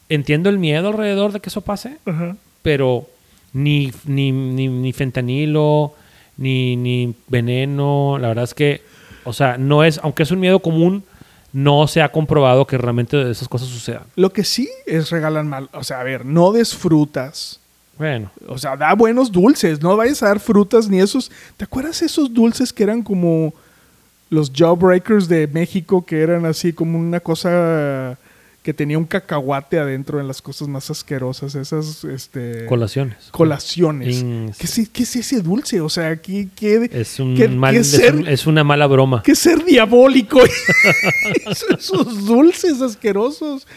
entiendo 0.10 0.50
el 0.50 0.58
miedo 0.60 0.88
alrededor 0.90 1.32
de 1.32 1.40
que 1.40 1.50
eso 1.50 1.62
pase, 1.62 1.98
Ajá. 2.06 2.36
pero 2.62 3.08
ni, 3.54 3.92
ni, 4.06 4.32
ni, 4.32 4.68
ni 4.68 4.92
fentanilo, 4.94 5.94
ni, 6.38 6.76
ni 6.76 7.16
veneno, 7.28 8.18
la 8.20 8.28
verdad 8.30 8.44
es 8.44 8.54
que, 8.54 8.82
o 9.24 9.34
sea, 9.34 9.58
no 9.58 9.84
es, 9.84 10.00
aunque 10.04 10.24
es 10.24 10.32
un 10.32 10.40
miedo 10.40 10.60
común, 10.60 11.04
no 11.56 11.88
se 11.88 12.02
ha 12.02 12.12
comprobado 12.12 12.68
que 12.68 12.78
realmente 12.78 13.32
esas 13.32 13.48
cosas 13.48 13.70
sucedan. 13.70 14.04
Lo 14.18 14.34
que 14.34 14.44
sí 14.44 14.70
es 14.86 15.10
regalan 15.10 15.48
mal. 15.48 15.70
O 15.72 15.86
sea, 15.86 16.02
a 16.02 16.04
ver, 16.04 16.26
no 16.26 16.52
des 16.52 16.76
frutas. 16.76 17.62
Bueno, 17.98 18.30
O 18.50 18.58
sea, 18.58 18.76
da 18.76 18.94
buenos 18.94 19.32
dulces. 19.32 19.82
No 19.82 19.96
vayas 19.96 20.22
a 20.22 20.28
dar 20.28 20.42
frutas 20.42 20.90
ni 20.90 21.00
esos. 21.00 21.32
¿Te 21.56 21.64
acuerdas 21.64 22.02
esos 22.02 22.34
dulces 22.34 22.74
que 22.74 22.84
eran 22.84 23.02
como 23.02 23.54
los 24.30 24.52
Jawbreakers 24.54 25.30
de 25.30 25.48
México? 25.48 26.06
Que 26.06 26.20
eran 26.20 26.46
así 26.46 26.74
como 26.74 27.00
una 27.00 27.22
cosa 27.22 28.18
que 28.66 28.74
tenía 28.74 28.98
un 28.98 29.06
cacahuate 29.06 29.78
adentro 29.78 30.20
en 30.20 30.28
las 30.28 30.42
cosas 30.42 30.68
más 30.68 30.90
asquerosas. 30.90 31.54
Esas, 31.54 32.04
este... 32.04 32.66
colaciones. 32.66 33.16
colaciones. 33.30 34.24
Ins- 34.24 34.56
¿Qué, 34.58 34.66
es, 34.82 34.90
qué 34.90 35.04
es 35.04 35.16
ese 35.18 35.42
dulce? 35.44 35.82
O 35.82 35.88
sea, 35.90 36.16
¿qué, 36.20 36.48
qué, 36.56 36.90
Es, 36.92 37.20
un 37.20 37.36
qué- 37.36 37.48
mal- 37.48 37.76
qué 37.76 37.82
es, 37.82 37.92
ser, 37.92 38.16
un- 38.16 38.28
es 38.28 38.48
una 38.48 38.64
mala 38.64 38.88
broma. 38.88 39.22
qué 39.24 39.36
ser 39.36 39.64
diabólico? 39.64 40.40
Esos 41.78 42.26
dulces 42.26 42.82
asquerosos. 42.82 43.68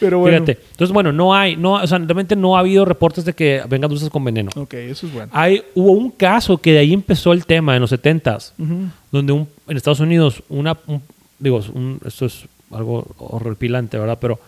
Pero 0.00 0.20
bueno. 0.20 0.36
Fíjate. 0.46 0.60
Entonces, 0.70 0.94
bueno, 0.94 1.12
no 1.12 1.34
hay, 1.34 1.56
no, 1.56 1.74
o 1.74 1.86
sea, 1.86 1.98
realmente 1.98 2.34
no 2.34 2.56
ha 2.56 2.60
habido 2.60 2.86
reportes 2.86 3.26
de 3.26 3.34
que 3.34 3.62
vengan 3.68 3.90
dulces 3.90 4.08
con 4.08 4.24
veneno. 4.24 4.48
Ok, 4.56 4.72
eso 4.74 5.06
es 5.08 5.12
bueno. 5.12 5.30
Hay, 5.34 5.62
hubo 5.74 5.90
un 5.92 6.10
caso 6.10 6.56
que 6.56 6.72
de 6.72 6.78
ahí 6.78 6.94
empezó 6.94 7.34
el 7.34 7.44
tema 7.44 7.74
en 7.74 7.82
los 7.82 7.92
70s, 7.92 8.52
Ujú. 8.58 8.78
donde 9.12 9.32
un, 9.32 9.46
en 9.66 9.76
Estados 9.76 10.00
Unidos, 10.00 10.42
una, 10.48 10.74
un- 10.86 11.02
digo, 11.38 11.60
un- 11.74 12.00
esto 12.06 12.24
es 12.26 12.46
algo 12.72 13.06
horripilante, 13.18 13.98
¿verdad? 13.98 14.18
Pero 14.20 14.38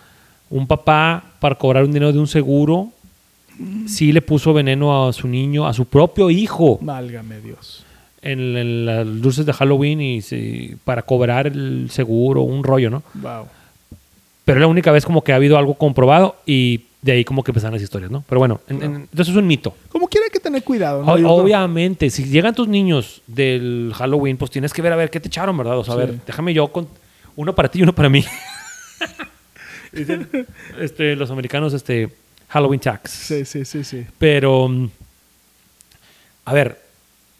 un 0.49 0.67
papá, 0.67 1.23
para 1.39 1.55
cobrar 1.55 1.83
un 1.85 1.91
dinero 1.91 2.11
de 2.11 2.19
un 2.19 2.27
seguro, 2.27 2.89
sí 3.87 4.11
le 4.11 4.21
puso 4.21 4.53
veneno 4.53 5.07
a 5.07 5.13
su 5.13 5.27
niño, 5.27 5.67
a 5.67 5.73
su 5.73 5.85
propio 5.85 6.29
hijo. 6.29 6.77
Válgame 6.81 7.39
Dios. 7.41 7.83
en, 8.21 8.55
en 8.57 8.85
las 8.85 9.05
dulces 9.21 9.45
de 9.45 9.53
Halloween 9.53 9.99
y 10.01 10.75
para 10.83 11.01
cobrar 11.03 11.47
el 11.47 11.89
seguro, 11.89 12.41
un 12.41 12.63
rollo, 12.63 12.89
¿no? 12.89 13.03
Wow. 13.15 13.45
Pero 14.45 14.59
es 14.59 14.61
la 14.61 14.67
única 14.67 14.91
vez 14.91 15.05
como 15.05 15.23
que 15.23 15.33
ha 15.33 15.35
habido 15.37 15.57
algo 15.57 15.73
comprobado 15.75 16.35
y 16.45 16.81
de 17.01 17.13
ahí 17.13 17.23
como 17.25 17.43
que 17.43 17.49
empezaron 17.51 17.73
las 17.73 17.81
historias, 17.81 18.11
¿no? 18.11 18.23
Pero 18.27 18.37
bueno, 18.39 18.59
en- 18.67 18.83
en- 18.83 18.95
entonces 18.95 19.29
es 19.29 19.35
un 19.35 19.47
mito. 19.47 19.73
Como 19.89 20.07
quiera 20.07 20.25
hay 20.25 20.31
que 20.31 20.39
tener 20.39 20.63
cuidado. 20.63 21.03
¿no? 21.03 21.13
O- 21.13 21.41
obviamente, 21.41 22.09
si 22.11 22.25
llegan 22.25 22.53
tus 22.53 22.67
niños 22.67 23.21
del 23.25 23.91
Halloween, 23.95 24.37
pues 24.37 24.51
tienes 24.51 24.71
que 24.73 24.81
ver 24.83 24.93
a 24.93 24.95
ver 24.95 25.09
qué 25.09 25.19
te 25.19 25.27
echaron, 25.27 25.57
¿verdad? 25.57 25.77
O 25.79 25.83
sea, 25.83 25.93
a 25.95 25.97
ver, 25.97 26.19
déjame 26.25 26.53
yo 26.53 26.67
con 26.67 26.87
uno 27.35 27.53
para 27.55 27.69
ti 27.69 27.79
y 27.79 27.83
uno 27.83 27.93
para 27.93 28.09
mí. 28.09 28.25
Dicen 29.91 30.27
este, 30.79 31.15
los 31.15 31.29
americanos, 31.31 31.73
este, 31.73 32.09
Halloween 32.47 32.79
tax. 32.79 33.11
Sí, 33.11 33.45
sí, 33.45 33.65
sí, 33.65 33.83
sí. 33.83 34.05
Pero, 34.17 34.67
mm, 34.67 34.89
a 36.45 36.53
ver, 36.53 36.81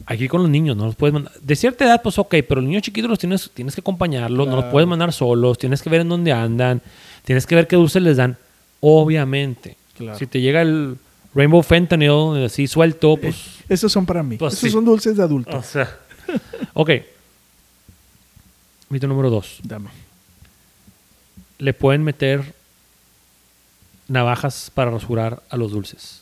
aquí 0.06 0.28
con 0.28 0.42
los 0.42 0.50
niños, 0.50 0.76
no 0.76 0.86
los 0.86 0.96
puedes 0.96 1.14
mandar. 1.14 1.32
De 1.40 1.56
cierta 1.56 1.84
edad, 1.84 2.02
pues 2.02 2.18
ok, 2.18 2.34
pero 2.48 2.60
los 2.60 2.68
niños 2.68 2.82
chiquitos 2.82 3.08
los 3.08 3.18
tienes, 3.18 3.50
tienes 3.54 3.74
que 3.74 3.80
acompañarlos, 3.80 4.48
no 4.48 4.56
los 4.56 4.66
puedes 4.66 4.88
mandar 4.88 5.12
solos, 5.12 5.58
tienes 5.58 5.82
que 5.82 5.90
ver 5.90 6.02
en 6.02 6.08
dónde 6.08 6.32
andan, 6.32 6.82
tienes 7.24 7.46
que 7.46 7.54
ver 7.54 7.66
qué 7.66 7.76
dulces 7.76 8.02
les 8.02 8.16
dan. 8.16 8.36
Obviamente. 8.80 9.76
Claro. 9.96 10.18
Si 10.18 10.26
te 10.26 10.40
llega 10.40 10.62
el 10.62 10.96
Rainbow 11.34 11.62
Fentanyl 11.62 12.44
así 12.44 12.66
suelto, 12.66 13.16
pues. 13.16 13.36
Esos 13.68 13.92
son 13.92 14.04
para 14.04 14.22
mí. 14.22 14.36
Pues 14.36 14.54
Esos 14.54 14.68
sí. 14.68 14.70
son 14.70 14.84
dulces 14.84 15.16
de 15.16 15.22
adulto. 15.22 15.56
O 15.56 15.62
sea. 15.62 15.98
ok. 16.74 16.90
Mito 18.92 19.06
número 19.06 19.30
dos. 19.30 19.58
Dame. 19.62 19.88
Le 21.56 21.72
pueden 21.72 22.04
meter 22.04 22.54
navajas 24.06 24.70
para 24.74 24.90
rasurar 24.90 25.42
a 25.48 25.56
los 25.56 25.72
dulces. 25.72 26.20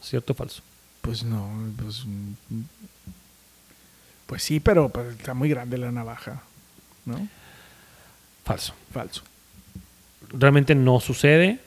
¿Cierto 0.00 0.32
o 0.32 0.36
falso? 0.36 0.62
Pues 1.00 1.24
no, 1.24 1.50
pues. 1.76 2.04
Pues 4.26 4.44
sí, 4.44 4.60
pero 4.60 4.92
está 5.18 5.34
muy 5.34 5.48
grande 5.48 5.78
la 5.78 5.90
navaja. 5.90 6.44
¿No? 7.06 7.26
Falso. 8.44 8.72
Falso. 8.92 9.22
Realmente 10.28 10.76
no 10.76 11.00
sucede. 11.00 11.58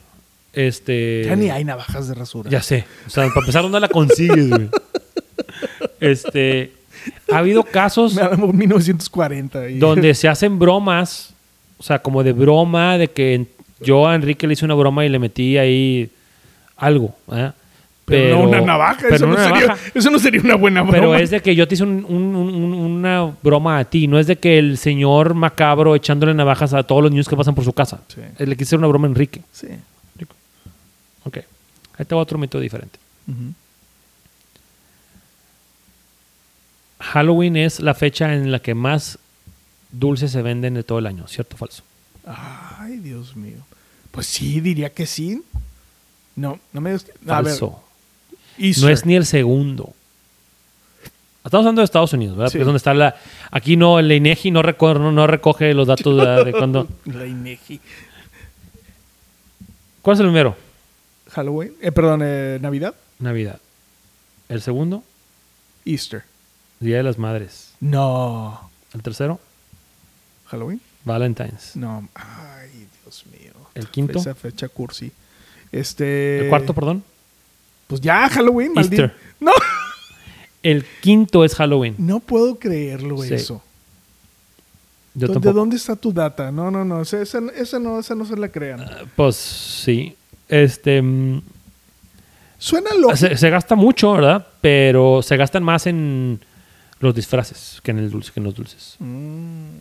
Este. 0.53 1.25
Ya 1.25 1.35
ni 1.35 1.49
hay 1.49 1.65
navajas 1.65 2.07
de 2.07 2.13
rasura. 2.13 2.49
Ya 2.49 2.61
sé. 2.61 2.85
O 3.05 3.09
sea, 3.09 3.27
para 3.27 3.41
empezar, 3.41 3.61
¿dónde 3.61 3.81
la 3.81 3.89
consigues, 3.89 4.49
güey? 4.49 4.69
Este. 5.99 6.82
Ha 7.31 7.37
habido 7.37 7.63
casos 7.71 8.15
Me 8.15 8.21
hablamos 8.21 8.53
1940. 8.53 9.69
y- 9.69 9.79
donde 9.79 10.13
se 10.15 10.27
hacen 10.27 10.59
bromas. 10.59 11.33
O 11.77 11.83
sea, 11.83 11.99
como 11.99 12.23
de 12.23 12.31
broma, 12.33 12.97
de 12.97 13.09
que 13.09 13.45
yo 13.81 14.07
a 14.07 14.15
Enrique 14.15 14.47
le 14.47 14.53
hice 14.53 14.63
una 14.65 14.73
broma 14.75 15.05
y 15.05 15.09
le 15.09 15.19
metí 15.19 15.57
ahí 15.57 16.09
algo. 16.77 17.13
¿eh? 17.31 17.51
Pero, 18.05 18.37
no 18.43 18.49
una 18.49 18.61
navaja. 18.61 18.99
pero 19.01 19.15
eso, 19.15 19.27
no 19.27 19.35
sería, 19.37 19.61
navaja. 19.61 19.77
eso 19.93 20.09
no 20.09 20.19
sería 20.19 20.41
una 20.41 20.55
buena 20.55 20.81
broma. 20.81 20.97
Pero 20.97 21.15
es 21.15 21.29
de 21.29 21.41
que 21.41 21.55
yo 21.55 21.67
te 21.67 21.75
hice 21.75 21.83
un- 21.83 22.05
un- 22.07 22.35
un- 22.35 22.73
una 22.73 23.33
broma 23.41 23.79
a 23.79 23.85
ti, 23.85 24.07
no 24.07 24.19
es 24.19 24.27
de 24.27 24.35
que 24.37 24.57
el 24.59 24.77
señor 24.77 25.33
macabro 25.33 25.95
echándole 25.95 26.33
navajas 26.33 26.73
a 26.73 26.83
todos 26.83 27.01
los 27.01 27.11
niños 27.11 27.27
que 27.29 27.35
pasan 27.37 27.55
por 27.55 27.63
su 27.63 27.71
casa. 27.73 28.01
Sí. 28.09 28.21
Él 28.39 28.49
le 28.49 28.55
quise 28.57 28.69
hacer 28.69 28.79
una 28.79 28.87
broma 28.87 29.07
a 29.07 29.09
Enrique. 29.11 29.41
Sí. 29.51 29.67
Ok. 31.25 31.37
Ahí 31.97 32.05
te 32.05 32.15
va 32.15 32.21
otro 32.21 32.37
método 32.37 32.61
diferente. 32.61 32.99
Ujú. 33.27 33.53
Halloween 37.03 37.57
es 37.57 37.79
la 37.79 37.93
fecha 37.93 38.33
en 38.33 38.51
la 38.51 38.59
que 38.59 38.73
más 38.73 39.19
dulces 39.91 40.31
se 40.31 40.41
venden 40.41 40.73
de 40.75 40.83
todo 40.83 40.99
el 40.99 41.05
año, 41.05 41.27
¿cierto 41.27 41.55
o 41.55 41.57
falso? 41.59 41.83
Ay, 42.25 42.97
Dios 42.97 43.35
mío. 43.35 43.57
Pues 44.11 44.27
sí, 44.27 44.61
diría 44.61 44.89
que 44.91 45.05
sí. 45.05 45.43
No, 46.35 46.59
no 46.71 46.81
me... 46.81 46.91
ver, 46.91 47.01
Falso. 47.25 47.83
No 48.57 48.89
es 48.89 49.05
ni 49.05 49.15
el 49.15 49.25
segundo. 49.25 49.93
Estamos 51.43 51.65
hablando 51.65 51.81
de 51.81 51.85
Estados 51.85 52.13
Unidos, 52.13 52.37
¿verdad? 52.37 52.49
Sí. 52.49 52.53
Porque 52.53 52.61
es 52.61 52.65
donde 52.67 52.77
está 52.77 52.93
la... 52.93 53.15
Aquí 53.51 53.75
no, 53.75 53.99
el 53.99 54.09
INEGI 54.11 54.51
no, 54.51 54.63
reco- 54.63 54.97
no, 54.97 55.11
no 55.11 55.27
recoge 55.27 55.73
los 55.73 55.87
datos 55.87 56.15
de, 56.17 56.45
de 56.45 56.51
cuando... 56.53 56.87
La 57.05 57.25
INEGI. 57.25 57.81
¿Cuál 60.01 60.13
es 60.15 60.19
el 60.21 60.27
primero? 60.27 60.55
Halloween. 61.31 61.73
Eh, 61.81 61.91
perdón, 61.91 62.21
eh, 62.23 62.59
Navidad. 62.61 62.95
Navidad. 63.19 63.59
El 64.47 64.61
segundo, 64.61 65.03
Easter. 65.85 66.23
Día 66.83 66.97
de 66.97 67.03
las 67.03 67.17
Madres. 67.17 67.73
No. 67.79 68.69
El 68.93 69.01
tercero, 69.01 69.39
Halloween. 70.45 70.81
Valentine's. 71.05 71.75
No. 71.75 72.07
Ay, 72.15 72.87
Dios 73.03 73.25
mío. 73.31 73.51
El 73.75 73.87
quinto. 73.89 74.19
Esa 74.19 74.35
fecha 74.35 74.67
cursi. 74.69 75.11
Este. 75.71 76.43
El 76.43 76.49
cuarto, 76.49 76.73
perdón. 76.73 77.03
Pues 77.87 77.99
ya, 78.01 78.29
Halloween, 78.29 78.73
maldito. 78.73 79.03
Easter. 79.03 79.17
No. 79.39 79.51
El 80.61 80.85
quinto 81.01 81.43
es 81.43 81.55
Halloween. 81.55 81.95
No 81.97 82.19
puedo 82.19 82.57
creerlo 82.57 83.17
Sí. 83.23 83.33
eso. 83.33 83.61
Yo 85.15 85.27
¿De 85.27 85.33
tampoco. 85.33 85.53
dónde 85.53 85.75
está 85.75 85.95
tu 85.95 86.13
data? 86.13 86.51
No, 86.51 86.71
no, 86.71 86.85
no. 86.85 87.01
Esa, 87.01 87.21
esa, 87.21 87.39
esa 87.55 87.79
no, 87.79 87.99
esa 87.99 88.15
no 88.15 88.25
se 88.25 88.35
la 88.37 88.47
crean. 88.49 88.85
Pues 89.15 89.35
sí. 89.35 90.15
Este. 90.47 91.01
mm, 91.01 91.41
Suena 92.57 92.91
se, 93.15 93.35
se 93.35 93.49
gasta 93.49 93.75
mucho, 93.75 94.13
¿verdad? 94.13 94.47
Pero 94.61 95.21
se 95.21 95.35
gastan 95.35 95.63
más 95.63 95.85
en 95.85 96.39
los 97.03 97.15
disfraces 97.15 97.79
que 97.83 97.91
en 97.91 97.99
el 97.99 98.09
dulce, 98.09 98.31
que 98.31 98.39
en 98.39 98.43
los 98.45 98.55
dulces. 98.55 98.95
Mm, 98.99 99.77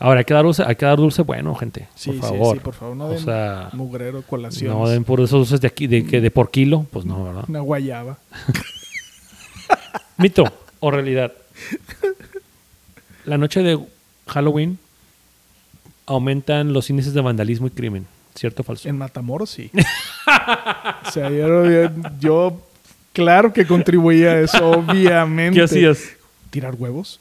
Ahora 0.00 0.20
hay 0.20 0.24
que 0.24 0.34
dar 0.34 0.44
dulce, 0.44 0.62
hay 0.66 0.74
que 0.76 0.84
dar 0.86 0.96
dulce 0.96 1.22
bueno, 1.22 1.54
gente. 1.54 1.88
sí, 1.94 2.10
por 2.10 2.14
sí, 2.16 2.20
favor. 2.20 2.56
sí, 2.56 2.60
por 2.64 2.74
favor. 2.74 2.96
No 2.96 3.06
o 3.06 3.10
den 3.10 3.24
sea, 3.24 3.68
mugrero, 3.72 4.22
colaciones. 4.22 4.76
no 4.76 4.88
den 4.88 5.04
por 5.04 5.20
esos 5.20 5.30
dulces 5.40 5.60
de 5.60 5.68
aquí, 5.68 5.86
de, 5.86 6.04
que 6.04 6.20
de 6.20 6.30
por 6.30 6.50
kilo, 6.50 6.86
pues 6.92 7.04
no, 7.04 7.24
¿verdad? 7.24 7.44
Una 7.48 7.60
guayaba. 7.60 8.18
Mito 10.16 10.44
o 10.80 10.90
realidad. 10.90 11.32
La 13.24 13.38
noche 13.38 13.62
de 13.62 13.78
Halloween 14.26 14.78
aumentan 16.06 16.72
los 16.72 16.90
índices 16.90 17.14
de 17.14 17.20
vandalismo 17.20 17.66
y 17.66 17.70
crimen. 17.70 18.06
¿Cierto 18.34 18.62
o 18.62 18.64
falso? 18.64 18.88
En 18.88 18.96
Matamoros, 18.98 19.50
sí. 19.50 19.70
o 21.06 21.10
sea, 21.10 21.28
yo, 21.30 21.90
yo 22.20 22.60
claro 23.12 23.52
que 23.52 23.66
contribuía 23.66 24.32
a 24.32 24.40
eso, 24.40 24.70
obviamente. 24.78 25.58
¿Qué 25.58 25.64
hacías? 25.64 25.98
¿Tirar 26.50 26.74
huevos? 26.76 27.20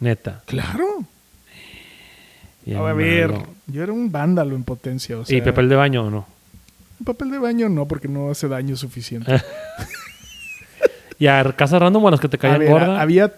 Neta. 0.00 0.42
Claro. 0.46 1.04
A 2.76 2.92
ver, 2.92 3.32
malo. 3.32 3.46
yo 3.66 3.82
era 3.82 3.92
un 3.92 4.12
vándalo 4.12 4.54
en 4.54 4.62
potencia. 4.62 5.18
O 5.18 5.24
sea, 5.24 5.36
¿Y 5.36 5.40
papel 5.40 5.68
de 5.68 5.76
baño 5.76 6.04
o 6.06 6.10
no? 6.10 6.26
papel 7.04 7.30
de 7.30 7.38
baño 7.38 7.68
no, 7.68 7.86
porque 7.86 8.08
no 8.08 8.30
hace 8.30 8.48
daño 8.48 8.76
suficiente. 8.76 9.40
¿Y 11.18 11.26
a 11.26 11.52
casas 11.52 11.80
random 11.80 12.04
o 12.04 12.08
a 12.08 12.10
los 12.10 12.20
que 12.20 12.28
te 12.28 12.38
caían 12.38 12.58
ver, 12.58 12.70
gorda? 12.70 13.00
había, 13.00 13.32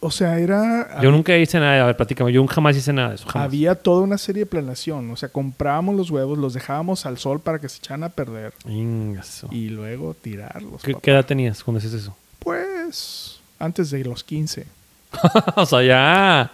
o 0.00 0.10
sea, 0.10 0.38
era... 0.38 1.00
Yo 1.02 1.10
nunca 1.10 1.36
hice 1.36 1.60
nada. 1.60 1.82
A 1.82 1.86
ver, 1.86 1.96
platícame. 1.96 2.32
Yo 2.32 2.44
jamás 2.46 2.76
hice 2.76 2.92
nada 2.92 3.10
de 3.10 3.14
eso. 3.16 3.28
Jamás. 3.28 3.46
Había 3.46 3.74
toda 3.74 4.02
una 4.02 4.18
serie 4.18 4.44
de 4.44 4.46
planeación. 4.46 5.10
O 5.10 5.16
sea, 5.16 5.28
comprábamos 5.28 5.96
los 5.96 6.10
huevos, 6.10 6.38
los 6.38 6.54
dejábamos 6.54 7.04
al 7.06 7.18
sol 7.18 7.40
para 7.40 7.58
que 7.58 7.68
se 7.68 7.78
echaran 7.78 8.04
a 8.04 8.08
perder 8.08 8.54
Ingaso. 8.66 9.48
y 9.50 9.68
luego 9.68 10.14
tirarlos. 10.14 10.82
¿Qué, 10.82 10.92
papá. 10.92 11.02
qué 11.02 11.10
edad 11.10 11.26
tenías 11.26 11.62
cuando 11.62 11.78
hacías 11.78 11.94
eso? 11.94 12.16
Pues 12.38 13.37
antes 13.58 13.90
de 13.90 14.04
los 14.04 14.24
15. 14.24 14.66
o 15.56 15.66
sea, 15.66 15.82
ya. 15.82 16.52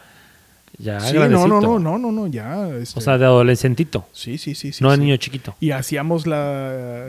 Ya, 0.77 0.99
sí, 1.01 1.13
no, 1.15 1.21
grandecito. 1.21 1.49
no, 1.49 1.61
no, 1.61 1.79
no, 1.79 1.99
no, 1.99 2.13
no, 2.13 2.27
ya. 2.27 2.69
este, 2.77 2.99
O 2.99 3.03
sea, 3.03 3.17
de 3.17 3.25
adolescentito. 3.25 4.07
sí, 4.13 4.39
sí, 4.39 4.55
sí, 4.57 4.73
sí. 4.73 4.83
no 4.83 4.91
de 4.91 4.97
sí. 4.97 5.03
niño 5.03 5.17
chiquito. 5.19 5.55
Y 5.61 5.71
hacíamos 5.71 6.27
la 6.27 7.07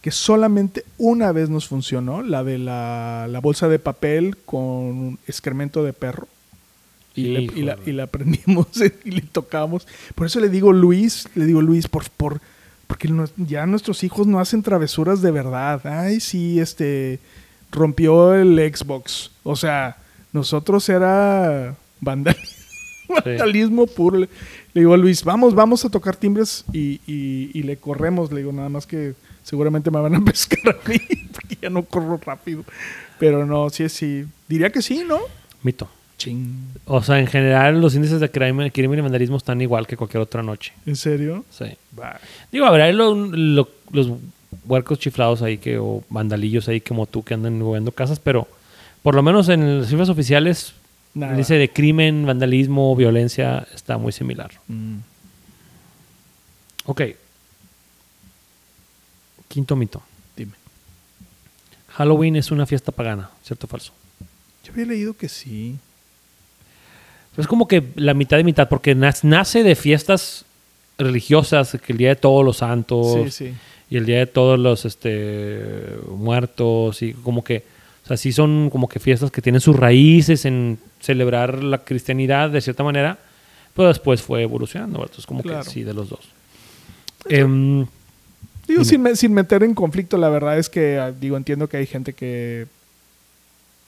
que 0.00 0.12
solamente 0.12 0.84
una 0.98 1.32
vez 1.32 1.48
nos 1.50 1.66
funcionó, 1.66 2.22
la 2.22 2.44
de 2.44 2.58
la, 2.58 3.26
la 3.28 3.40
bolsa 3.40 3.68
de 3.68 3.80
papel 3.80 4.36
con 4.46 5.18
excremento 5.26 5.82
de 5.82 5.92
perro. 5.92 6.28
Y, 7.16 7.24
le- 7.24 7.42
y 7.42 7.62
la, 7.62 7.76
y 7.84 7.90
la 7.90 8.06
prendimos 8.06 8.68
y 9.04 9.10
le 9.10 9.22
tocamos. 9.22 9.88
Por 10.14 10.28
eso 10.28 10.38
le 10.38 10.48
digo 10.48 10.72
Luis, 10.72 11.28
le 11.34 11.46
digo 11.46 11.60
Luis, 11.60 11.88
por, 11.88 12.08
por, 12.10 12.40
porque 12.86 13.12
ya 13.38 13.66
nuestros 13.66 14.04
hijos 14.04 14.28
no 14.28 14.38
hacen 14.38 14.62
travesuras 14.62 15.20
de 15.20 15.32
verdad. 15.32 15.84
Ay, 15.84 16.20
sí, 16.20 16.60
este 16.60 17.18
rompió 17.72 18.34
el 18.34 18.56
Xbox. 18.74 19.30
O 19.42 19.56
sea, 19.56 19.96
nosotros 20.32 20.88
era 20.88 21.74
vandalismo, 22.00 22.56
vandalismo 23.24 23.86
puro. 23.86 24.18
Le, 24.18 24.28
digo 24.74 24.94
a 24.94 24.96
Luis, 24.96 25.24
vamos, 25.24 25.54
vamos 25.54 25.84
a 25.84 25.88
tocar 25.90 26.16
timbres 26.16 26.64
y, 26.72 27.00
y- 27.06 27.50
y 27.54 27.62
le 27.62 27.76
corremos. 27.76 28.30
Le 28.32 28.40
digo, 28.40 28.52
nada 28.52 28.68
más 28.68 28.86
que 28.86 29.14
seguramente 29.42 29.90
me 29.90 30.00
van 30.00 30.14
a 30.14 30.20
pescar 30.24 30.76
a 30.76 30.88
mí, 30.88 30.98
porque 31.32 31.56
ya 31.62 31.70
no 31.70 31.82
corro 31.84 32.18
rápido. 32.24 32.64
Pero 33.18 33.44
no, 33.46 33.68
sí, 33.70 33.88
sí. 33.88 34.24
Diría 34.48 34.70
que 34.70 34.82
sí, 34.82 35.02
¿no? 35.06 35.18
Mito. 35.62 35.88
Ching. 36.18 36.74
O 36.84 37.00
sea, 37.00 37.20
en 37.20 37.28
general, 37.28 37.80
los 37.80 37.94
índices 37.94 38.18
de 38.18 38.28
crimen, 38.28 38.70
crimen 38.70 38.98
y 38.98 39.02
vandalismo 39.02 39.36
están 39.36 39.60
igual 39.60 39.86
que 39.86 39.96
cualquier 39.96 40.20
otra 40.20 40.42
noche. 40.42 40.72
¿En 40.84 40.96
serio? 40.96 41.44
Sí. 41.48 41.66
Digo, 42.50 42.66
habrá 42.66 42.90
lo- 42.90 43.14
lo- 43.14 43.68
los 43.92 44.10
huercos 44.64 44.98
chiflados 44.98 45.42
ahí 45.42 45.58
que, 45.58 45.78
o 45.78 46.02
vandalillos 46.08 46.68
ahí 46.68 46.80
como 46.80 47.06
tú 47.06 47.22
que 47.22 47.34
andan 47.34 47.58
moviendo 47.58 47.92
casas, 47.92 48.18
pero 48.20 48.48
por 49.02 49.14
lo 49.14 49.22
menos 49.22 49.48
en 49.48 49.80
las 49.80 49.88
cifras 49.88 50.08
oficiales, 50.08 50.74
Nada. 51.14 51.32
índice 51.32 51.54
de 51.54 51.70
crimen, 51.70 52.26
vandalismo, 52.26 52.94
violencia 52.96 53.66
está 53.74 53.98
muy 53.98 54.12
similar. 54.12 54.50
Mm. 54.68 54.98
Ok. 56.86 57.02
Quinto 59.48 59.76
mito. 59.76 60.02
Dime. 60.36 60.52
Halloween 61.88 62.36
es 62.36 62.50
una 62.50 62.66
fiesta 62.66 62.92
pagana, 62.92 63.30
¿cierto 63.42 63.66
o 63.66 63.68
falso? 63.68 63.92
Yo 64.64 64.72
había 64.72 64.86
leído 64.86 65.14
que 65.14 65.28
sí. 65.28 65.78
Es 67.36 67.46
como 67.46 67.68
que 67.68 67.84
la 67.94 68.14
mitad 68.14 68.36
de 68.36 68.44
mitad, 68.44 68.68
porque 68.68 68.94
nace 68.94 69.62
de 69.62 69.76
fiestas 69.76 70.44
religiosas, 70.98 71.78
que 71.84 71.92
el 71.92 71.98
Día 71.98 72.08
de 72.10 72.16
Todos 72.16 72.44
los 72.44 72.58
Santos 72.58 73.14
Sí, 73.24 73.30
sí. 73.30 73.54
Y 73.90 73.96
el 73.96 74.06
Día 74.06 74.18
de 74.18 74.26
Todos 74.26 74.58
los 74.58 74.84
este, 74.84 75.60
Muertos, 76.08 77.02
y 77.02 77.12
como 77.14 77.42
que, 77.42 77.64
o 78.04 78.08
sea, 78.08 78.16
sí 78.16 78.32
son 78.32 78.70
como 78.70 78.88
que 78.88 78.98
fiestas 79.00 79.30
que 79.30 79.42
tienen 79.42 79.60
sus 79.60 79.76
raíces 79.76 80.44
en 80.44 80.78
celebrar 81.00 81.62
la 81.62 81.78
cristianidad 81.84 82.50
de 82.50 82.60
cierta 82.60 82.82
manera, 82.82 83.18
pero 83.74 83.88
después 83.88 84.20
fue 84.22 84.42
evolucionando, 84.42 84.98
¿verdad? 84.98 85.10
Entonces 85.12 85.26
como 85.26 85.42
Claro. 85.42 85.64
que 85.64 85.70
sí, 85.70 85.84
de 85.84 85.94
los 85.94 86.08
dos. 86.08 86.20
Em, 87.28 87.86
Digo, 88.66 88.82
Dime. 88.82 89.10
sin, 89.10 89.16
sin 89.16 89.32
meter 89.32 89.62
en 89.62 89.74
conflicto, 89.74 90.18
la 90.18 90.28
verdad 90.28 90.58
es 90.58 90.68
que, 90.68 90.98
ah, 90.98 91.10
digo, 91.10 91.36
entiendo 91.38 91.68
que 91.68 91.78
hay 91.78 91.86
gente 91.86 92.12
que 92.12 92.66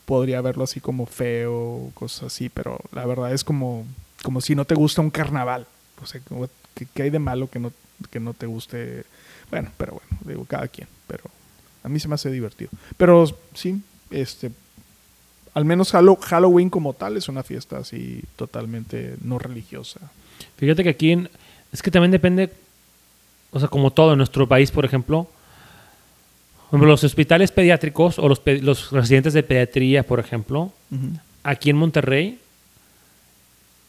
podría 0.07 0.41
verlo 0.41 0.65
así 0.65 0.81
como 0.81 1.05
feo, 1.07 1.91
cosas 1.95 2.25
así, 2.33 2.49
pero 2.49 2.79
la 2.93 3.05
verdad 3.05 3.33
es 3.33 3.45
como, 3.45 3.85
como 4.23 4.41
si 4.41 4.55
no 4.55 4.65
te 4.65 4.75
gusta 4.75 5.03
un 5.03 5.11
carnaval. 5.11 5.67
O 6.03 6.07
sea, 6.07 6.21
que 6.95 7.03
hay 7.03 7.11
de 7.11 7.19
malo 7.19 7.49
que 7.51 7.59
no, 7.59 7.73
que 8.11 8.21
no 8.21 8.33
te 8.33 8.47
guste. 8.47 9.05
Bueno, 9.51 9.71
pero 9.77 9.93
bueno, 9.95 10.19
digo, 10.25 10.45
cada 10.45 10.69
quien. 10.69 10.89
Pero 11.07 11.25
a 11.83 11.89
mí 11.89 11.99
se 12.01 12.09
me 12.09 12.15
hace 12.15 12.31
divertido. 12.31 12.71
Pero 12.97 13.25
sí, 13.55 13.81
este, 14.11 14.51
al 15.55 15.65
menos 15.65 15.93
Hallow- 15.95 16.21
Halloween 16.21 16.71
como 16.71 16.93
tal 16.93 17.17
es 17.17 17.29
una 17.29 17.43
fiesta 17.43 17.79
así 17.79 18.23
totalmente 18.37 19.17
no 19.23 19.39
religiosa. 19.39 20.01
Fíjate 20.57 20.83
que 20.85 20.91
aquí 20.91 21.13
en- 21.13 21.29
es 21.73 21.83
que 21.83 21.91
también 21.91 22.11
depende, 22.11 22.53
o 23.51 23.59
sea, 23.61 23.69
como 23.69 23.91
todo 23.93 24.13
en 24.13 24.19
nuestro 24.19 24.47
país, 24.49 24.71
por 24.71 24.85
ejemplo, 24.85 25.29
los 26.73 27.03
hospitales 27.03 27.51
pediátricos 27.51 28.19
o 28.21 28.29
los, 28.29 28.91
residentes 28.93 29.33
de 29.33 29.43
pediatría, 29.43 30.05
por 30.05 30.21
ejemplo, 30.21 30.73
aquí 31.43 31.71
en 31.71 31.77
Monterrey 31.77 32.39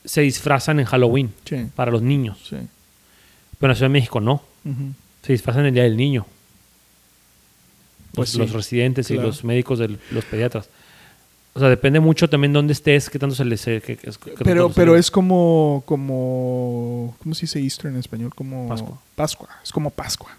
se 0.04 0.22
disfrazan 0.22 0.80
en 0.80 0.86
Halloween 0.88 1.32
Sí, 1.46 1.68
para 1.76 1.92
los 1.92 2.02
niños, 2.02 2.40
sí. 2.50 2.56
pero 2.56 2.68
en 3.62 3.70
la 3.70 3.76
Ciudad 3.76 3.90
de 3.90 3.94
México 3.94 4.20
no, 4.20 4.42
Ujú. 4.66 4.94
Se 5.22 5.34
disfrazan 5.34 5.66
el 5.66 5.74
Día 5.74 5.84
del 5.84 5.98
Niño. 5.98 6.26
Pues 8.14 8.30
los, 8.30 8.32
sí, 8.34 8.40
los 8.40 8.52
residentes 8.52 9.10
y 9.10 9.16
los 9.16 9.44
médicos 9.44 9.80
de 9.80 9.98
los 10.12 10.26
pediatras. 10.26 10.70
O 11.54 11.60
sea, 11.60 11.68
depende 11.70 12.00
mucho 12.00 12.30
también 12.30 12.54
dónde 12.54 12.72
estés, 12.74 13.10
qué 13.10 13.20
tanto 13.20 13.36
se 13.36 13.44
les... 13.44 13.64
qué- 13.64 13.82
qué- 13.82 13.98
qué 13.98 14.12
tanto 14.12 14.44
Pero, 14.44 14.70
pero 14.72 14.96
es 14.96 15.12
como, 15.12 15.84
como, 15.86 17.16
¿cómo 17.22 17.36
se 17.36 17.42
dice 17.42 17.60
Easter 17.62 17.88
en 17.92 17.98
español? 17.98 18.34
Como 18.34 18.70
Pascua. 18.70 19.02
Pascua. 19.16 19.50
Es 19.64 19.72
como 19.72 19.90
Pascua. 19.90 20.32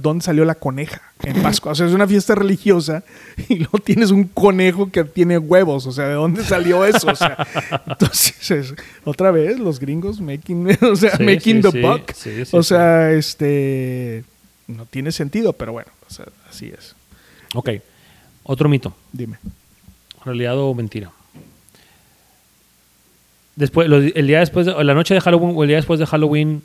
¿Dónde 0.00 0.24
salió 0.24 0.44
la 0.44 0.54
coneja? 0.54 1.02
En 1.22 1.42
Pascua. 1.42 1.72
O 1.72 1.74
sea, 1.74 1.86
es 1.86 1.92
una 1.92 2.06
fiesta 2.08 2.34
religiosa 2.34 3.02
y 3.48 3.56
luego 3.56 3.78
tienes 3.78 4.10
un 4.10 4.24
conejo 4.24 4.90
que 4.90 5.04
tiene 5.04 5.38
huevos. 5.38 5.86
O 5.86 5.92
sea, 5.92 6.08
¿de 6.08 6.14
dónde 6.14 6.42
salió 6.44 6.84
eso? 6.84 7.08
O 7.10 7.14
sea, 7.14 7.46
entonces, 7.86 8.50
es- 8.50 8.74
otra 9.04 9.30
vez, 9.30 9.58
los 9.58 9.78
gringos 9.80 10.20
making, 10.20 10.76
o 10.82 10.96
sea, 10.96 11.16
Sí, 11.16 11.22
making 11.24 11.62
sí, 11.62 11.62
the 11.62 11.70
sí, 11.70 11.80
buck. 11.80 12.54
o 12.54 12.62
sea, 12.62 13.10
este, 13.12 14.24
no 14.66 14.86
tiene 14.86 15.12
sentido, 15.12 15.52
pero 15.52 15.72
bueno, 15.72 15.90
o 16.08 16.12
sea, 16.12 16.26
así 16.48 16.66
es. 16.76 16.94
Ok, 17.54 17.70
otro 18.44 18.68
mito. 18.68 18.94
Dime. 19.12 19.38
realidad 20.24 20.58
o 20.58 20.74
mentira. 20.74 21.10
Después, 23.56 23.88
el 24.14 24.26
día 24.26 24.38
después 24.40 24.64
de, 24.66 24.84
la 24.84 24.94
noche 24.94 25.12
de 25.14 25.20
Halloween 25.20 25.52
o 25.56 25.62
el 25.64 25.68
día 25.68 25.76
después 25.76 26.00
de 26.00 26.06
Halloween, 26.06 26.62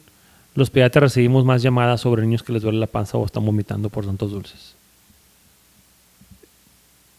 los 0.55 0.69
pediatras 0.69 1.03
recibimos 1.03 1.43
más 1.45 1.61
llamadas 1.61 2.01
sobre 2.01 2.23
niños 2.23 2.41
que 2.41 2.53
les 2.53 2.61
duele 2.61 2.79
la 2.79 2.87
panza 2.87 3.17
o 3.17 3.25
están 3.25 3.45
vomitando 3.45 3.89
por 3.89 4.05
tantos 4.05 4.31
dulces. 4.31 4.75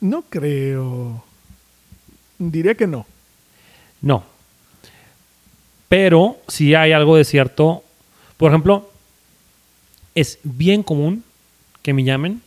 No 0.00 0.23
creo. 0.23 1.23
Diría 2.38 2.75
que 2.75 2.87
no. 2.87 3.07
No. 4.00 4.25
Pero 5.88 6.38
si 6.49 6.75
hay 6.75 6.93
algo 6.93 7.16
de 7.16 7.25
cierto. 7.25 7.83
Por 8.37 8.50
ejemplo, 8.50 8.90
es 10.14 10.38
bien 10.43 10.83
común 10.83 11.25
que 11.83 11.95
me 11.95 12.05
llamen 12.05 12.43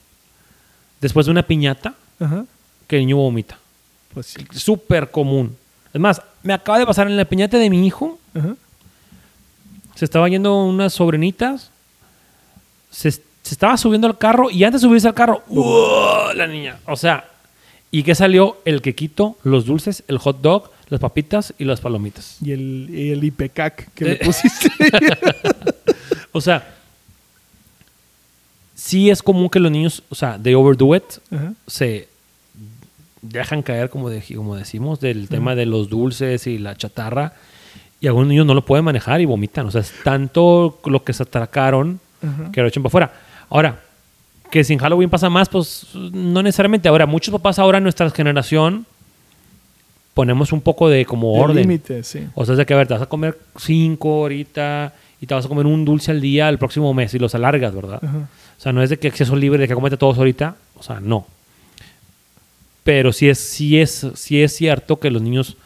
después 1.02 1.26
de 1.26 1.32
una 1.32 1.44
piñata 1.44 1.96
Ajá. 2.20 2.46
que 2.88 2.98
el 2.98 3.04
niño 3.04 3.18
vomita. 3.18 3.58
Pues 4.14 4.28
sí. 4.28 4.46
Súper 4.52 5.10
común. 5.10 5.56
Es 5.94 6.00
más, 6.00 6.22
me 6.44 6.54
acaba 6.54 6.78
de 6.78 6.86
pasar 6.86 7.08
en 7.08 7.18
la 7.18 7.26
piñata 7.26 7.58
de 7.58 7.70
mi 7.70 7.88
hijo. 7.88 8.20
Ajá. 8.36 8.56
Se 10.00 10.06
estaba 10.06 10.30
yendo 10.30 10.64
unas 10.64 10.94
sobrinitas. 10.94 11.72
Se, 12.90 13.12
se 13.12 13.22
estaba 13.44 13.76
subiendo 13.76 14.08
al 14.08 14.18
carro 14.18 14.50
y 14.50 14.64
antes 14.64 14.82
de 14.82 14.88
subirse 14.88 15.10
al 15.10 15.14
carro, 15.14 15.44
¡uah! 15.50 16.34
la 16.36 16.48
niña. 16.48 16.80
O 16.86 16.96
sea, 16.96 17.30
¿y 17.92 18.04
qué 18.04 18.16
salió? 18.16 18.62
El 18.64 18.82
quequito, 18.82 19.38
los 19.44 19.66
dulces, 19.66 20.04
el 20.08 20.18
hot 20.18 20.40
dog, 20.40 20.72
las 20.88 21.02
papitas 21.02 21.54
y 21.60 21.66
las 21.66 21.82
palomitas. 21.82 22.38
Y 22.42 22.54
el, 22.54 22.88
y 22.90 23.10
el 23.12 23.22
IPCAC 23.26 23.94
que 23.94 24.06
le 24.06 24.12
Eh. 24.14 24.20
pusiste. 24.24 24.72
O 26.32 26.40
sea, 26.40 26.76
sí 28.76 29.10
es 29.10 29.22
común 29.22 29.50
que 29.50 29.60
los 29.60 29.72
niños, 29.72 30.04
o 30.10 30.16
sea, 30.16 30.40
they 30.42 30.54
overdo 30.54 30.96
it, 30.96 31.04
Ajá. 31.32 31.54
se 31.68 32.08
dejan 33.22 33.62
caer, 33.64 33.90
como, 33.90 34.10
de- 34.10 34.24
como 34.36 34.56
decimos, 34.56 35.00
del 35.02 35.28
tema 35.28 35.56
de 35.56 35.66
los 35.66 35.90
dulces 35.90 36.48
y 36.48 36.58
la 36.60 36.76
chatarra. 36.78 37.34
Y 38.02 38.08
algunos 38.08 38.30
niños 38.30 38.46
no 38.46 38.54
lo 38.54 38.64
pueden 38.64 38.86
manejar 38.86 39.20
y 39.22 39.26
vomitan. 39.26 39.66
O 39.68 39.72
sea, 39.72 39.82
es 39.82 39.94
tanto 40.04 40.80
lo 40.86 41.04
que 41.04 41.14
se 41.14 41.24
atracaron 41.24 42.00
que 42.52 42.62
lo 42.62 42.68
echan 42.68 42.84
para 42.84 42.90
afuera. 42.90 43.14
Ahora, 43.50 43.80
que 44.52 44.64
si 44.64 44.74
en 44.74 44.80
Halloween 44.80 45.10
pasa 45.10 45.30
más, 45.30 45.50
pues 45.50 45.88
no 45.94 46.42
necesariamente. 46.42 46.90
Ahora, 46.90 47.06
muchos 47.06 47.32
papás 47.32 47.60
ahora 47.60 47.78
en 47.78 47.84
nuestra 47.84 48.10
generación 48.10 48.86
ponemos 50.14 50.52
un 50.52 50.62
poco 50.62 50.90
de 50.90 51.06
como 51.06 51.34
orden. 51.34 51.58
límite, 51.58 52.04
sí. 52.04 52.28
O 52.36 52.46
sea, 52.46 52.54
es 52.54 52.58
de 52.58 52.66
que, 52.66 52.74
a 52.74 52.78
ver, 52.78 52.88
te 52.88 52.94
vas 52.94 53.04
a 53.04 53.06
comer 53.06 53.38
cinco 53.58 54.22
ahorita 54.22 54.94
y 55.22 55.26
te 55.28 55.34
vas 55.34 55.46
a 55.46 55.48
comer 55.48 55.66
un 55.66 55.86
dulce 55.86 56.12
al 56.12 56.22
día 56.22 56.50
el 56.50 56.58
próximo 56.58 56.94
mes 56.94 57.14
y 57.14 57.20
los 57.20 57.36
alargas, 57.36 57.74
¿verdad? 57.74 58.02
O 58.04 58.62
sea, 58.62 58.74
no 58.74 58.82
es 58.82 58.90
de 58.90 59.00
que 59.00 59.08
acceso 59.08 59.36
libre, 59.36 59.60
de 59.60 59.68
que 59.68 59.74
comete 59.74 59.98
todos 59.98 60.18
ahorita. 60.18 60.56
O 60.78 60.84
sea, 60.84 61.00
no. 61.00 61.26
Pero 62.84 63.14
sí 63.14 63.30
es, 63.30 63.40
sí 63.40 63.80
es, 63.80 64.08
sí 64.16 64.42
es 64.42 64.56
cierto 64.56 65.00
que 65.00 65.12
los 65.12 65.22
niños 65.22 65.58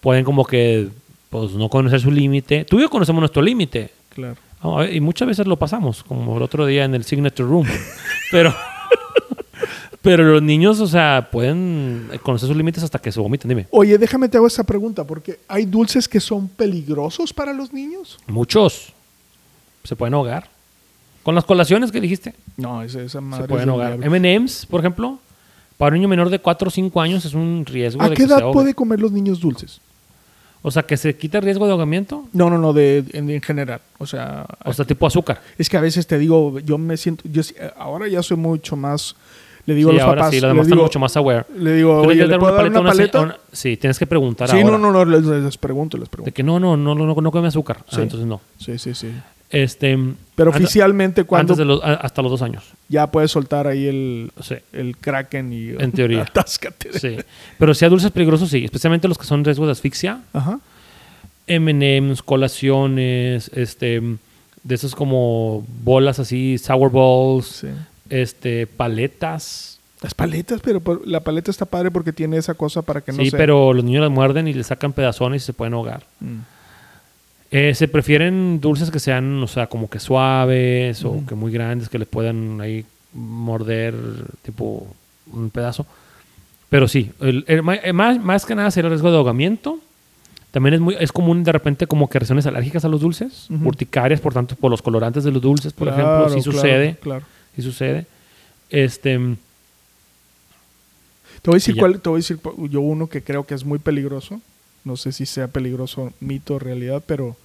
pueden 0.00 0.24
como 0.24 0.44
que 0.44 0.88
pues, 1.30 1.52
no 1.52 1.68
conocer 1.68 2.00
su 2.00 2.10
límite. 2.10 2.64
Tú 2.64 2.78
y 2.78 2.82
yo 2.82 2.90
conocemos 2.90 3.20
nuestro 3.20 3.40
límite. 3.42 3.90
Claro. 4.10 4.36
Ah, 4.62 4.84
Y 4.90 5.00
muchas 5.00 5.26
veces 5.28 5.46
lo 5.46 5.56
pasamos, 5.56 6.02
como 6.04 6.36
el 6.36 6.42
otro 6.42 6.66
día 6.66 6.84
en 6.84 6.94
el 6.94 7.04
Signature 7.04 7.48
Room. 7.48 7.66
Pero, 8.30 8.54
pero 10.02 10.24
los 10.24 10.42
niños, 10.42 10.80
o 10.80 10.86
sea, 10.86 11.28
pueden 11.32 12.08
conocer 12.22 12.46
sus 12.48 12.56
límites 12.56 12.82
hasta 12.84 12.98
que 13.00 13.10
se 13.12 13.18
vomitan. 13.20 13.48
Dime. 13.48 13.66
Oye, 13.70 13.98
déjame 13.98 14.28
te 14.28 14.36
hago 14.38 14.46
esta 14.46 14.64
pregunta, 14.64 15.04
porque 15.04 15.40
¿hay 15.48 15.66
dulces 15.66 16.08
que 16.08 16.20
son 16.20 16.48
peligrosos 16.48 17.32
para 17.32 17.52
los 17.52 17.72
niños? 17.72 18.18
Muchos 18.28 18.92
se 19.84 19.96
pueden 19.96 20.14
ahogar. 20.14 20.48
Con 21.22 21.34
las 21.34 21.44
colaciones 21.44 21.92
que 21.92 22.00
dijiste, 22.00 22.34
No, 22.56 22.82
esa, 22.82 23.02
esa 23.02 23.20
madre 23.20 23.42
se 23.42 23.44
es 23.44 23.48
pueden 23.50 23.66
del 23.66 23.70
ahogar. 23.98 23.98
M&M's, 24.14 24.64
por 24.64 24.80
ejemplo, 24.80 25.18
para 25.76 25.90
un 25.94 25.98
niño 26.00 26.08
menor 26.08 26.30
de 26.30 26.38
4 26.38 26.68
o 26.68 26.70
5 26.70 27.00
años 27.00 27.24
es 27.26 27.34
un 27.34 27.64
riesgo 27.66 28.00
¿A 28.00 28.08
de 28.08 28.10
qué 28.16 28.22
que 28.22 28.28
se 28.28 28.32
edad 28.34 28.42
ahogue. 28.42 28.54
puede 28.54 28.74
comer 28.74 29.00
los 29.00 29.12
niños 29.12 29.40
dulces? 29.40 29.80
O 30.62 30.70
sea, 30.70 30.82
que 30.82 30.96
se 30.98 31.16
quita 31.16 31.38
el 31.38 31.44
riesgo 31.44 31.64
de 31.66 31.72
ahogamiento. 31.72 32.28
No, 32.34 32.50
no, 32.50 32.58
no, 32.58 32.72
de, 32.74 33.02
en, 33.12 33.30
en 33.30 33.40
general. 33.40 33.80
O 33.98 34.06
sea, 34.06 34.44
O 34.64 34.72
sea, 34.74 34.84
tipo 34.84 35.06
azúcar. 35.06 35.40
es 35.56 35.68
que 35.70 35.76
a 35.76 35.80
veces 35.80 36.06
te 36.06 36.18
digo, 36.18 36.58
yo 36.60 36.76
me 36.76 36.96
siento, 36.98 37.24
yo 37.32 37.42
ahora 37.78 38.08
ya 38.08 38.22
soy 38.22 38.36
mucho 38.36 38.76
más, 38.76 39.16
le 39.64 39.74
digo 39.74 39.90
sí, 39.90 39.96
a 39.96 40.00
los 40.00 40.08
ahora 40.08 40.20
papás, 40.22 40.34
sí, 40.34 40.40
le 40.40 40.48
demás 40.48 40.66
digo, 40.66 40.82
mucho 40.82 40.98
más 40.98 41.16
aware. 41.16 41.46
le 41.56 41.72
digo, 41.76 42.02
oye, 42.02 42.26
¿le 42.26 42.38
puedo 42.38 42.54
dar 42.54 42.66
una 42.68 42.78
a 42.78 42.80
una 42.82 42.90
paleta? 42.90 43.20
una- 43.22 43.36
sí, 43.52 43.76
tienes 43.78 43.98
que 43.98 44.06
preguntar 44.06 44.50
Sí, 44.50 44.58
ahora. 44.60 44.72
no, 44.72 44.78
no, 44.78 44.92
no, 44.92 45.04
les, 45.06 45.22
les 45.24 45.56
pregunto, 45.56 45.96
les 45.96 46.08
De 46.08 46.10
pregunto. 46.10 46.34
que 46.34 46.42
no, 46.42 46.60
no, 46.60 46.76
no, 46.76 46.94
no, 46.94 47.06
no, 47.06 47.14
no 47.14 47.30
come 47.30 47.48
azúcar. 47.48 47.78
Ah, 47.80 47.92
Sí. 47.96 48.02
entonces 48.02 48.26
no. 48.26 48.40
Sí, 48.58 48.78
sí, 48.78 48.94
sí. 48.94 49.10
Este, 49.50 49.98
Pero 50.36 50.50
antes- 50.52 50.64
oficialmente 50.64 51.24
cuando 51.24 51.54
antes 51.54 51.58
de 51.58 51.64
los, 51.64 51.80
hasta 51.82 52.22
los 52.22 52.30
dos 52.30 52.40
años. 52.42 52.62
ya 52.88 53.10
puedes 53.10 53.30
soltar 53.32 53.66
ahí 53.66 53.86
el, 53.86 54.30
Sí. 54.40 54.54
el 54.72 54.96
kraken 54.96 55.52
y 55.52 55.70
En 55.70 55.90
teoría. 55.92 56.22
atáscate. 56.22 56.98
Sí. 56.98 57.16
Pero 57.58 57.74
si 57.74 57.84
a 57.84 57.88
dulces 57.88 58.10
peligrosos, 58.12 58.48
sí. 58.48 58.64
Especialmente 58.64 59.08
los 59.08 59.18
que 59.18 59.24
son 59.24 59.44
riesgos 59.44 59.66
de 59.66 59.72
asfixia. 59.72 60.20
Ajá. 60.32 60.60
M&M's, 61.48 62.22
colaciones, 62.22 63.50
este, 63.54 64.00
de 64.62 64.74
esos 64.74 64.94
como 64.94 65.66
bolas 65.82 66.18
así, 66.20 66.56
sour 66.58 66.90
balls, 66.92 67.46
Sí. 67.46 67.68
este, 68.08 68.66
paletas. 68.68 69.78
Las 70.00 70.14
paletas, 70.14 70.60
pero 70.62 70.80
la 71.04 71.20
paleta 71.20 71.50
está 71.50 71.66
padre 71.66 71.90
porque 71.90 72.12
tiene 72.12 72.36
esa 72.38 72.54
cosa 72.54 72.80
para 72.82 73.00
que 73.02 73.12
no 73.12 73.18
sí, 73.22 73.30
se... 73.30 73.36
pero 73.36 73.72
los 73.74 73.84
niños 73.84 74.00
las 74.02 74.10
muerden 74.10 74.48
y 74.48 74.54
le 74.54 74.62
sacan 74.64 74.92
pedazones 74.92 75.42
y 75.42 75.46
se 75.46 75.52
pueden 75.52 75.74
ahogar. 75.74 76.04
Mm. 76.20 76.38
Eh, 77.52 77.74
se 77.74 77.88
prefieren 77.88 78.60
dulces 78.60 78.90
que 78.90 79.00
sean, 79.00 79.42
o 79.42 79.46
sea, 79.48 79.66
como 79.66 79.90
que 79.90 79.98
suaves 79.98 81.04
o 81.04 81.24
que 81.26 81.34
muy 81.34 81.50
grandes, 81.52 81.88
que 81.88 81.98
les 81.98 82.06
puedan 82.06 82.60
ahí 82.60 82.84
morder 83.12 83.94
tipo 84.42 84.86
un 85.32 85.50
pedazo. 85.50 85.84
Pero 86.68 86.86
sí, 86.86 87.10
el- 87.20 87.44
el 87.48 87.58
eh, 87.82 87.92
más, 87.92 88.22
más 88.22 88.46
que 88.46 88.54
nada 88.54 88.70
sería 88.70 88.86
el 88.86 88.92
riesgo 88.92 89.10
de 89.10 89.16
ahogamiento. 89.16 89.80
También 90.52 90.74
es 90.74 90.80
muy 90.80 90.96
es 90.98 91.10
común 91.12 91.42
de 91.42 91.50
repente 91.52 91.86
como 91.88 92.08
que 92.08 92.18
reacciones 92.20 92.46
alérgicas 92.46 92.84
a 92.84 92.88
los 92.88 93.00
dulces, 93.00 93.46
Ujú. 93.50 93.68
urticarias, 93.68 94.20
por 94.20 94.32
tanto, 94.32 94.54
por 94.54 94.70
los 94.70 94.82
colorantes 94.82 95.24
de 95.24 95.32
los 95.32 95.42
dulces, 95.42 95.72
por 95.72 95.88
Claro, 95.88 96.02
ejemplo, 96.02 96.28
sí 96.36 96.42
sucede, 96.42 96.96
Claro. 97.00 97.24
sí 97.56 97.62
sucede. 97.62 98.06
Este, 98.70 99.18
Te 101.42 101.50
voy 101.50 101.54
a 101.54 101.56
decir 101.56 101.76
cuál, 101.76 102.00
te 102.00 102.08
voy 102.08 102.18
a 102.18 102.20
decir 102.20 102.38
yo 102.68 102.80
uno 102.80 103.08
que 103.08 103.22
creo 103.22 103.44
que 103.44 103.54
es 103.54 103.64
muy 103.64 103.78
peligroso. 103.78 104.40
No 104.84 104.96
sé 104.96 105.12
si 105.12 105.26
sea 105.26 105.48
peligroso, 105.48 106.12
mito 106.20 106.54
o 106.54 106.58
realidad, 106.58 107.02
pero 107.06 107.36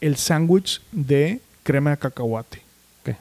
el 0.00 0.16
sándwich 0.16 0.80
de 0.92 1.40
crema 1.62 1.90
de 1.90 1.96
cacahuate. 1.98 2.62
¿Qué? 3.04 3.16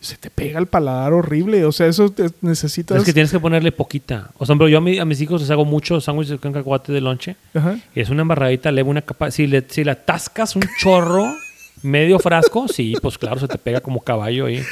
Se 0.00 0.16
te 0.16 0.30
pega 0.30 0.58
el 0.58 0.66
paladar 0.66 1.12
horrible. 1.12 1.64
O 1.64 1.72
sea, 1.72 1.86
eso 1.86 2.10
te- 2.10 2.30
necesitas. 2.40 2.98
Es 2.98 3.04
que 3.04 3.12
tienes 3.12 3.30
que 3.30 3.40
ponerle 3.40 3.70
poquita. 3.72 4.30
O 4.38 4.46
sea, 4.46 4.52
ejemplo, 4.52 4.68
yo 4.68 4.78
a, 4.78 4.80
mi- 4.80 4.98
a 4.98 5.04
mis 5.04 5.20
hijos 5.20 5.40
les 5.42 5.50
hago 5.50 5.64
mucho 5.64 6.00
sándwich 6.00 6.28
de 6.28 6.38
cacahuate 6.38 6.92
de 6.92 7.00
lonche. 7.00 7.36
Ajá. 7.54 7.78
Y 7.94 8.00
es 8.00 8.08
una 8.10 8.22
embarradita 8.22 8.70
leve, 8.72 8.88
una 8.88 9.02
capa. 9.02 9.30
Si 9.30 9.46
le, 9.46 9.64
si 9.68 9.84
le 9.84 9.90
atascas 9.90 10.56
un 10.56 10.62
chorro, 10.78 11.34
medio 11.82 12.18
frasco, 12.18 12.66
sí, 12.68 12.94
pues 13.02 13.18
claro, 13.18 13.40
se 13.40 13.48
te 13.48 13.58
pega 13.58 13.80
como 13.80 14.00
caballo 14.02 14.46
ahí. 14.46 14.62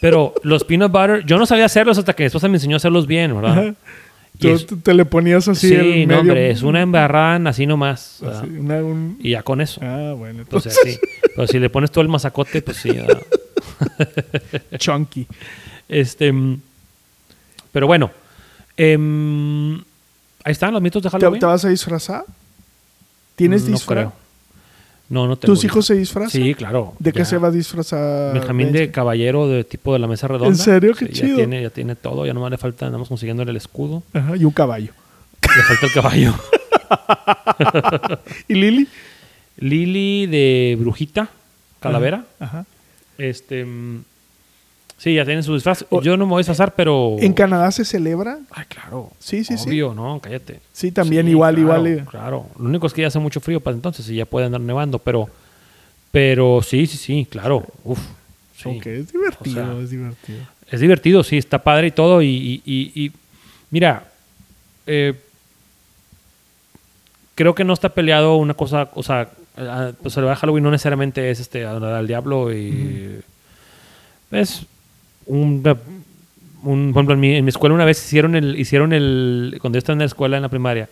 Pero 0.00 0.32
los 0.44 0.62
peanut 0.64 0.92
butter, 0.92 1.24
yo 1.24 1.38
no 1.38 1.46
sabía 1.46 1.64
hacerlos 1.64 1.98
hasta 1.98 2.12
que 2.12 2.22
mi 2.22 2.26
esposa 2.28 2.48
me 2.48 2.56
enseñó 2.56 2.76
a 2.76 2.78
hacerlos 2.78 3.06
bien, 3.06 3.34
¿verdad? 3.34 3.58
Ajá. 3.58 3.74
Tú 4.38 4.48
es- 4.50 4.66
te- 4.66 4.76
te 4.76 4.94
le 4.94 5.04
ponías 5.04 5.48
así 5.48 5.68
sí, 5.68 5.74
el 5.74 5.82
medio. 5.82 6.06
no, 6.06 6.18
hombre, 6.20 6.50
es 6.50 6.62
una 6.62 6.80
embarrada 6.82 7.48
así 7.50 7.66
nomás. 7.66 8.22
así, 8.22 8.46
una- 8.58 8.76
un- 8.84 9.16
Y 9.20 9.30
ya 9.30 9.42
con 9.42 9.60
eso. 9.60 9.80
Ah, 9.82 10.14
bueno. 10.16 10.44
O 10.50 10.60
sea, 10.60 10.70
Entonces, 10.72 10.78
sí. 10.84 10.98
Pero 11.34 11.46
si 11.48 11.58
le 11.58 11.68
pones 11.70 11.90
todo 11.90 12.02
el 12.02 12.08
mazacote, 12.08 12.62
pues 12.62 12.76
sí. 12.76 12.90
chunky. 14.78 15.26
Este, 15.88 16.32
mm, 16.32 16.60
pero 17.72 17.86
bueno, 17.86 18.10
em, 18.76 19.76
ahí 20.44 20.52
están 20.52 20.72
los 20.72 20.82
mitos 20.82 21.02
de 21.02 21.08
¿Te, 21.10 21.12
Halloween. 21.16 21.40
te 21.40 21.46
vas 21.46 21.64
a 21.64 21.68
disfrazar? 21.68 22.24
¿Tienes 23.36 23.64
no 23.64 23.72
disfraz? 23.72 23.98
creo. 23.98 24.12
No, 25.08 25.26
no 25.26 25.36
tengo. 25.36 25.54
¿Tus 25.54 25.64
hijos 25.64 25.86
se 25.86 25.94
disfrazan? 25.94 26.30
Sí, 26.30 26.54
claro. 26.54 26.94
¿De 26.98 27.12
qué 27.12 27.24
se 27.24 27.38
va 27.38 27.48
a 27.48 27.50
disfrazar? 27.50 28.34
Benjamín 28.34 28.72
de 28.72 28.90
caballero 28.90 29.48
de 29.48 29.64
tipo 29.64 29.92
de 29.94 29.98
la 29.98 30.06
mesa 30.06 30.28
redonda. 30.28 30.48
¿En 30.48 30.56
serio? 30.56 30.94
Qué 30.94 31.06
Sí, 31.06 31.12
chido. 31.12 31.28
Ya 31.30 31.36
tiene, 31.36 31.62
ya 31.62 31.70
tiene 31.70 31.96
todo, 31.96 32.26
ya 32.26 32.34
nomás 32.34 32.50
le 32.50 32.58
falta, 32.58 32.86
andamos 32.86 33.08
consiguiéndole 33.08 33.50
el 33.50 33.56
escudo. 33.56 34.02
Ajá, 34.12 34.36
y 34.36 34.44
un 34.44 34.52
caballo. 34.52 34.92
Le 35.42 35.62
falta 35.62 35.86
el 35.86 35.92
caballo. 35.92 36.34
¿Y 38.48 38.54
Lili? 38.54 38.88
Lili 39.56 40.26
de 40.26 40.76
brujita, 40.78 41.28
calavera. 41.80 42.24
Ajá. 42.38 42.66
Este. 43.16 43.66
Mm, 44.98 45.00
Sí, 45.02 45.14
ya 45.14 45.24
tienen 45.24 45.42
su 45.44 45.54
disfraz. 45.54 45.84
O- 45.90 46.02
Yo 46.02 46.16
no 46.16 46.26
me 46.26 46.30
voy 46.30 46.38
a 46.38 46.42
disfrazar, 46.42 46.74
pero. 46.74 47.16
¿En 47.20 47.32
Canadá 47.32 47.70
se 47.70 47.84
celebra? 47.84 48.38
Ay, 48.50 48.64
claro. 48.68 49.10
Sí, 49.20 49.44
sí, 49.44 49.56
sí. 49.56 49.68
Obvio, 49.68 49.94
no, 49.94 50.18
cállate. 50.20 50.60
Sí, 50.72 50.90
también 50.90 51.26
Sí, 51.26 51.30
igual, 51.32 51.54
claro, 51.54 51.66
igual. 51.80 51.86
eh. 51.86 52.04
Claro. 52.10 52.46
Lo 52.58 52.64
único 52.64 52.86
es 52.88 52.92
que 52.92 53.02
ya 53.02 53.08
hace 53.08 53.18
mucho 53.20 53.40
frío 53.40 53.60
para 53.60 53.76
entonces 53.76 54.08
y 54.10 54.16
ya 54.16 54.26
puede 54.26 54.46
andar 54.46 54.60
nevando, 54.60 54.98
pero. 54.98 55.28
Pero 56.10 56.60
sí, 56.62 56.86
sí, 56.86 56.96
sí, 56.96 57.26
claro. 57.30 57.64
Uf. 57.84 58.00
sí. 58.56 58.68
Ok, 58.76 58.86
es 58.86 59.12
divertido, 59.12 59.62
O 59.62 59.74
sea, 59.74 59.82
es 59.84 59.90
divertido. 59.90 60.38
Es 60.70 60.80
divertido, 60.80 61.22
sí, 61.22 61.38
está 61.38 61.62
padre 61.62 61.86
y 61.88 61.90
todo. 61.92 62.20
Y, 62.22 62.26
y- 62.28 62.62
y- 62.64 63.04
y, 63.04 63.12
mira, 63.70 64.04
eh, 64.86 65.14
creo 67.34 67.54
que 67.54 67.64
no 67.64 67.72
está 67.72 67.90
peleado 67.90 68.36
una 68.36 68.54
cosa, 68.54 68.88
o 68.94 69.02
sea, 69.02 69.28
pues 70.02 70.14
celebrar 70.14 70.36
Halloween 70.38 70.64
no 70.64 70.70
necesariamente 70.70 71.30
es 71.30 71.40
este 71.40 71.64
adorar 71.64 71.94
al 71.94 72.06
diablo 72.06 72.52
y 72.52 73.20
es 74.30 74.66
un, 75.28 75.62
un- 76.64 76.92
por 76.92 77.00
ejemplo, 77.00 77.14
en 77.14 77.20
mi, 77.20 77.36
en 77.36 77.44
mi 77.44 77.48
escuela 77.50 77.74
una 77.74 77.84
vez 77.84 77.98
hicieron 78.04 78.34
el, 78.34 78.58
hicieron 78.58 78.92
el, 78.92 79.56
cuando 79.60 79.76
yo 79.76 79.78
estaba 79.78 79.94
en 79.94 80.00
la 80.00 80.04
escuela 80.06 80.36
en 80.36 80.42
la 80.42 80.48
primaria, 80.48 80.88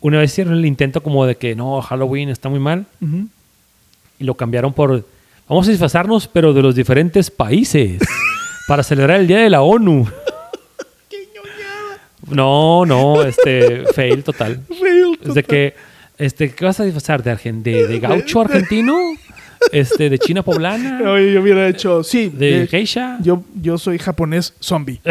una 0.00 0.18
vez 0.18 0.32
hicieron 0.32 0.54
el 0.54 0.66
intento 0.66 1.00
como 1.02 1.24
de 1.26 1.36
que 1.36 1.54
no, 1.54 1.80
Halloween 1.80 2.28
está 2.28 2.48
muy 2.48 2.58
mal 2.58 2.86
y 4.18 4.24
lo 4.24 4.34
cambiaron 4.34 4.72
por 4.72 5.04
vamos 5.48 5.68
a 5.68 5.70
disfrazarnos 5.70 6.26
pero 6.28 6.52
de 6.52 6.62
los 6.62 6.74
diferentes 6.74 7.30
países 7.30 8.00
para 8.66 8.82
celebrar 8.82 9.20
el 9.20 9.26
día 9.28 9.38
de 9.38 9.50
la 9.50 9.62
ONU. 9.62 10.06
No, 12.30 12.86
no, 12.86 13.22
este 13.22 13.84
fail 13.94 14.22
total. 14.22 14.60
Real, 14.80 15.18
Es 15.26 15.34
de 15.34 15.42
que 15.42 15.74
este 16.18 16.54
¿qué 16.54 16.64
vas 16.64 16.78
a 16.80 16.84
disfrazar 16.84 17.22
de 17.22 17.30
argen 17.32 17.62
de, 17.62 17.86
de 17.88 17.98
gaucho 17.98 18.40
argentino? 18.40 18.94
Este 19.70 20.10
de 20.10 20.18
China 20.18 20.42
poblana, 20.42 21.00
Oye, 21.12 21.32
yo 21.32 21.40
hubiera 21.42 21.68
hecho, 21.68 22.02
sí, 22.02 22.28
de 22.28 22.60
de- 22.60 22.66
geisha, 22.66 23.18
yo, 23.22 23.42
yo 23.54 23.78
soy 23.78 23.98
japonés 23.98 24.54
zombie. 24.60 25.00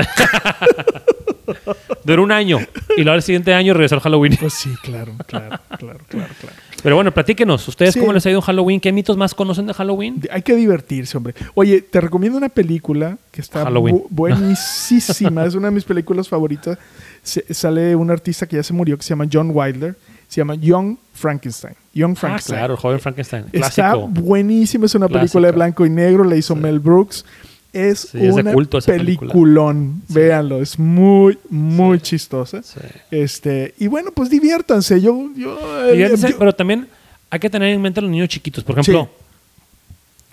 duró 2.04 2.24
un 2.24 2.32
año 2.32 2.60
y 2.98 3.02
luego 3.04 3.16
el 3.16 3.22
siguiente 3.22 3.54
año 3.54 3.74
regresó 3.74 3.96
al 3.96 4.02
Halloween. 4.02 4.38
Pues 4.40 4.54
sí, 4.54 4.70
claro, 4.84 5.14
claro, 5.28 5.60
claro, 5.78 6.00
claro, 6.08 6.34
claro. 6.40 6.56
Pero 6.84 6.96
bueno, 6.96 7.12
platíquenos, 7.14 7.68
ustedes 7.68 7.94
Sí. 7.94 8.00
cómo 8.00 8.12
les 8.14 8.26
ha 8.26 8.30
ido 8.32 8.40
en 8.40 8.44
Halloween, 8.46 8.80
qué 8.80 8.92
mitos 8.92 9.16
más 9.18 9.36
conocen 9.36 9.68
de 9.68 9.74
Halloween? 9.74 10.22
Hay 10.32 10.42
que 10.42 10.56
divertirse, 10.56 11.16
hombre. 11.18 11.36
Oye, 11.54 11.82
te 11.82 12.02
recomiendo 12.02 12.38
una 12.38 12.50
película 12.50 13.18
que 13.32 13.42
está 13.42 13.70
bu- 13.70 14.06
buenísima. 14.10 15.46
es 15.46 15.54
una 15.56 15.68
de 15.68 15.76
mis 15.76 15.84
películas 15.84 16.28
favoritas. 16.28 16.78
Se- 17.22 17.54
sale 17.54 17.96
un 17.96 18.10
artista 18.10 18.48
que 18.48 18.56
ya 18.56 18.64
se 18.64 18.74
murió 18.74 18.98
que 18.98 19.04
se 19.04 19.10
llama 19.10 19.28
John 19.32 19.52
Wilder. 19.54 19.96
Se 20.28 20.42
llama 20.42 20.56
Young 20.56 20.98
Frankenstein. 21.14 21.76
Young 21.94 22.14
Ah, 22.14 22.20
Frankenstein. 22.20 22.58
claro, 22.60 22.74
el 22.76 22.80
joven 22.80 23.00
Frankenstein, 23.00 23.46
Está 23.52 23.70
clásico. 23.70 24.08
buenísima. 24.08 24.86
Es 24.86 24.96
una 24.96 25.08
película 25.10 25.48
de 25.48 25.52
blanco 25.54 25.86
y 25.86 25.90
negro. 25.90 26.24
La 26.24 26.36
hizo 26.36 26.56
Mel 26.56 26.80
Brooks. 26.80 27.26
Es 27.74 28.10
Sí, 28.12 28.18
es 28.26 28.34
una 28.34 28.52
culto 28.54 28.80
peliculón. 28.82 30.02
Véanlo. 30.10 30.62
Es 30.62 30.78
muy, 30.78 31.38
muy 31.50 32.00
chistosa. 32.02 32.62
Este, 33.10 33.74
y 33.80 33.88
bueno, 33.88 34.12
pues 34.12 34.30
diviértanse. 34.30 35.00
Yo, 35.02 35.30
yo, 35.36 35.58
eh, 35.88 35.94
Fíjense, 35.94 36.32
yo- 36.32 36.38
pero 36.38 36.54
también 36.54 36.88
hay 37.30 37.40
que 37.40 37.50
tener 37.50 37.70
en 37.70 37.82
mente 37.82 38.00
a 38.00 38.04
los 38.04 38.12
niños 38.12 38.28
chiquitos. 38.30 38.64
Por 38.64 38.78
ejemplo, 38.78 39.10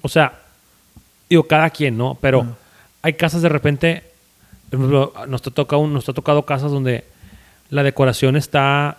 o 0.02 0.08
sea, 0.08 0.32
digo, 1.30 1.44
cada 1.44 1.70
quien, 1.70 1.96
¿no? 1.96 2.16
Pero 2.20 2.56
hay 3.02 3.12
casas 3.14 3.42
de 3.42 3.48
repente, 3.48 4.02
por 4.70 4.78
ejemplo, 4.80 5.12
nos, 5.28 5.46
ha 5.46 5.50
tocado, 5.50 5.86
nos 5.86 6.08
ha 6.08 6.12
tocado 6.12 6.44
casas 6.44 6.70
donde 6.72 7.04
la 7.70 7.82
decoración 7.84 8.36
está, 8.36 8.98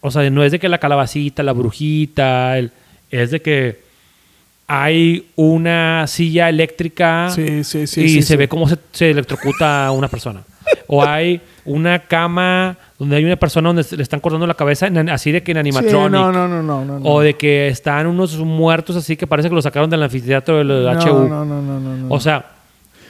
o 0.00 0.10
sea, 0.10 0.28
no 0.30 0.42
es 0.44 0.52
de 0.52 0.58
que 0.58 0.68
la 0.68 0.78
calabacita, 0.78 1.42
la 1.42 1.52
brujita, 1.52 2.56
el- 2.58 2.70
es 3.10 3.30
de 3.30 3.40
que 3.42 3.80
hay 4.66 5.26
una 5.36 6.06
silla 6.06 6.48
eléctrica 6.50 7.30
Sí, 7.30 7.64
sí, 7.64 7.86
sí, 7.86 8.02
y 8.02 8.22
se 8.22 8.36
ve 8.36 8.48
cómo 8.48 8.68
se, 8.68 8.76
se 8.92 9.10
electrocuta 9.10 9.86
a 9.86 9.92
una 9.92 10.08
persona. 10.08 10.42
O 10.86 11.02
hay 11.02 11.40
una 11.64 12.00
cama 12.00 12.76
donde 12.98 13.16
hay 13.16 13.24
una 13.24 13.36
persona 13.36 13.70
donde 13.70 13.84
le 13.96 14.02
están 14.02 14.20
cortando 14.20 14.46
la 14.46 14.52
cabeza, 14.54 14.86
en- 14.86 15.08
así 15.08 15.32
de 15.32 15.42
que 15.42 15.52
en 15.52 15.58
animatronic. 15.58 16.10
no, 16.10 16.30
no, 16.30 16.46
no, 16.46 16.62
no, 16.62 16.84
no, 16.84 16.98
no. 17.00 17.08
O 17.08 17.20
de 17.22 17.34
que 17.34 17.68
están 17.68 18.06
unos 18.06 18.36
muertos 18.38 18.94
así 18.96 19.16
que 19.16 19.26
parece 19.26 19.48
que 19.48 19.54
lo 19.54 19.62
sacaron 19.62 19.88
del 19.88 20.02
anfiteatro 20.02 20.58
del 20.58 20.68
no, 20.68 20.90
HU. 20.92 21.28
no, 21.28 21.44
no, 21.46 21.62
no, 21.62 21.80
no, 21.80 21.96
no. 21.96 22.14
O 22.14 22.20
sea, 22.20 22.44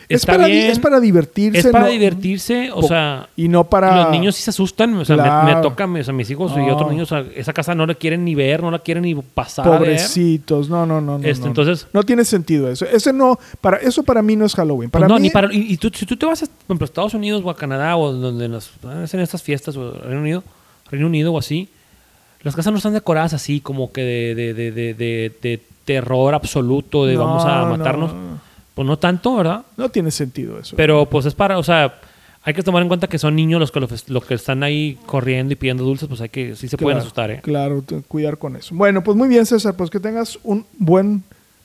es 0.08 0.20
está 0.22 0.32
para, 0.32 0.46
bien. 0.46 0.70
es 0.70 0.78
para 0.78 1.00
divertirse. 1.00 1.58
es 1.58 1.66
para 1.66 1.84
no- 1.84 1.90
divertirse, 1.90 2.70
o 2.72 2.82
sea, 2.82 3.28
y 3.36 3.48
no 3.48 3.64
para. 3.64 3.94
los 4.04 4.10
niños 4.10 4.36
sí 4.36 4.42
se 4.42 4.50
asustan. 4.50 4.94
O 4.96 5.04
sea, 5.04 5.16
me- 5.16 5.22
me, 5.22 5.28
Claro. 5.28 5.60
toca, 5.60 5.84
o 5.84 6.02
sea, 6.02 6.14
mis 6.14 6.30
hijos 6.30 6.52
y 6.56 6.70
otros 6.70 6.90
niños, 6.90 7.12
a 7.12 7.20
esa 7.36 7.52
casa 7.52 7.74
no 7.74 7.84
la 7.86 7.94
quieren 7.94 8.24
ni 8.24 8.34
ver, 8.34 8.62
no 8.62 8.70
la 8.70 8.78
quieren 8.78 9.02
ni 9.02 9.14
pasar 9.14 9.68
ver. 9.68 9.78
Pobrecitos, 9.78 10.68
no, 10.70 10.86
no, 10.86 11.00
no, 11.00 11.18
no. 11.18 11.26
Este, 11.26 11.42
no. 11.42 11.48
entonces- 11.48 11.86
no 11.92 12.02
tiene 12.04 12.24
sentido 12.24 12.70
eso. 12.70 12.86
Ese 12.86 13.12
no, 13.12 13.38
para 13.60 13.76
eso 13.78 14.02
para 14.02 14.22
mí 14.22 14.34
no 14.36 14.46
es 14.46 14.54
Halloween. 14.54 14.90
Pues 14.90 15.00
Para 15.02 15.08
no, 15.08 15.16
mí, 15.16 15.22
ni 15.22 15.30
para, 15.30 15.52
y, 15.52 15.72
y 15.72 15.76
tú, 15.76 15.90
si 15.94 16.06
tú 16.06 16.16
te 16.16 16.24
vas 16.26 16.42
a, 16.42 16.46
por 16.46 16.54
ejemplo, 16.68 16.84
Estados 16.86 17.14
Unidos 17.14 17.42
o 17.44 17.50
a 17.50 17.56
Canadá 17.56 17.96
o 17.96 18.12
donde 18.12 18.48
las, 18.48 18.70
hacen 19.02 19.20
estas 19.20 19.42
fiestas 19.42 19.76
o 19.76 19.92
Reino 19.92 20.20
Unido, 20.20 20.42
Reino 20.90 21.06
Unido 21.06 21.32
o 21.32 21.38
así, 21.38 21.68
las 22.42 22.54
casas 22.56 22.72
no 22.72 22.76
están 22.78 22.94
decoradas 22.94 23.34
así 23.34 23.60
como 23.60 23.92
que 23.92 24.00
de, 24.02 24.34
de, 24.34 24.54
de, 24.54 24.72
de, 24.72 24.94
de- 24.94 25.32
de 25.42 25.62
terror 25.84 26.34
absoluto, 26.34 27.04
de 27.06 27.14
No, 27.14 27.24
vamos 27.26 27.44
a 27.44 27.62
no, 27.62 27.76
matarnos. 27.76 28.12
no. 28.14 28.47
Pues 28.78 28.86
no 28.86 28.96
tanto, 28.96 29.34
¿verdad? 29.34 29.64
no 29.76 29.88
tiene 29.88 30.12
sentido 30.12 30.56
eso. 30.56 30.76
Pero 30.76 31.10
pues 31.10 31.26
es 31.26 31.34
para, 31.34 31.58
o 31.58 31.64
sea, 31.64 31.98
hay 32.44 32.54
que 32.54 32.62
tomar 32.62 32.80
en 32.80 32.86
cuenta 32.86 33.08
que 33.08 33.18
son 33.18 33.34
niños 33.34 33.58
los 33.58 33.72
que, 33.72 33.80
los 33.80 34.24
que 34.24 34.34
están 34.34 34.62
ahí 34.62 34.96
corriendo 35.04 35.52
y 35.52 35.56
pidiendo 35.56 35.82
dulces, 35.82 36.06
pues 36.06 36.20
hay 36.20 36.28
que, 36.28 36.54
sí 36.54 36.68
se 36.68 36.78
pueden 36.78 36.98
asustar, 36.98 37.28
¿eh? 37.32 37.40
Claro, 37.42 37.82
cuidar 38.06 38.38
con 38.38 38.54
eso. 38.54 38.76
Bueno, 38.76 39.02
pues 39.02 39.16
muy 39.16 39.26
bien, 39.26 39.46
César. 39.46 39.74
Pues 39.74 39.90
que 39.90 39.98
tengas 39.98 40.38
un 40.44 40.64
buen 40.78 41.24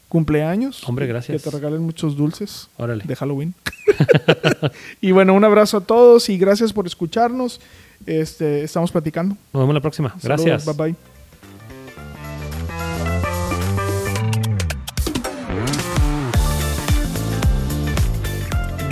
cumpleaños. 0.09 0.89
Hombre, 0.89 1.05
gracias. 1.05 1.43
Que 1.43 1.51
te 1.51 1.55
regalen 1.55 1.83
muchos 1.83 2.17
dulces 2.17 2.67
Órale. 2.77 3.03
de 3.05 3.15
Halloween. 3.15 3.53
y 4.99 5.11
bueno, 5.11 5.35
un 5.35 5.43
abrazo 5.43 5.77
a 5.77 5.81
todos 5.81 6.29
y 6.29 6.39
gracias 6.39 6.73
por 6.73 6.87
escucharnos. 6.87 7.61
Este, 8.07 8.63
estamos 8.63 8.91
platicando. 8.91 9.37
Nos 9.53 9.61
vemos 9.61 9.75
la 9.75 9.81
próxima. 9.81 10.15
Gracias. 10.23 10.65
Bye 10.65 10.75
bye. 10.75 11.12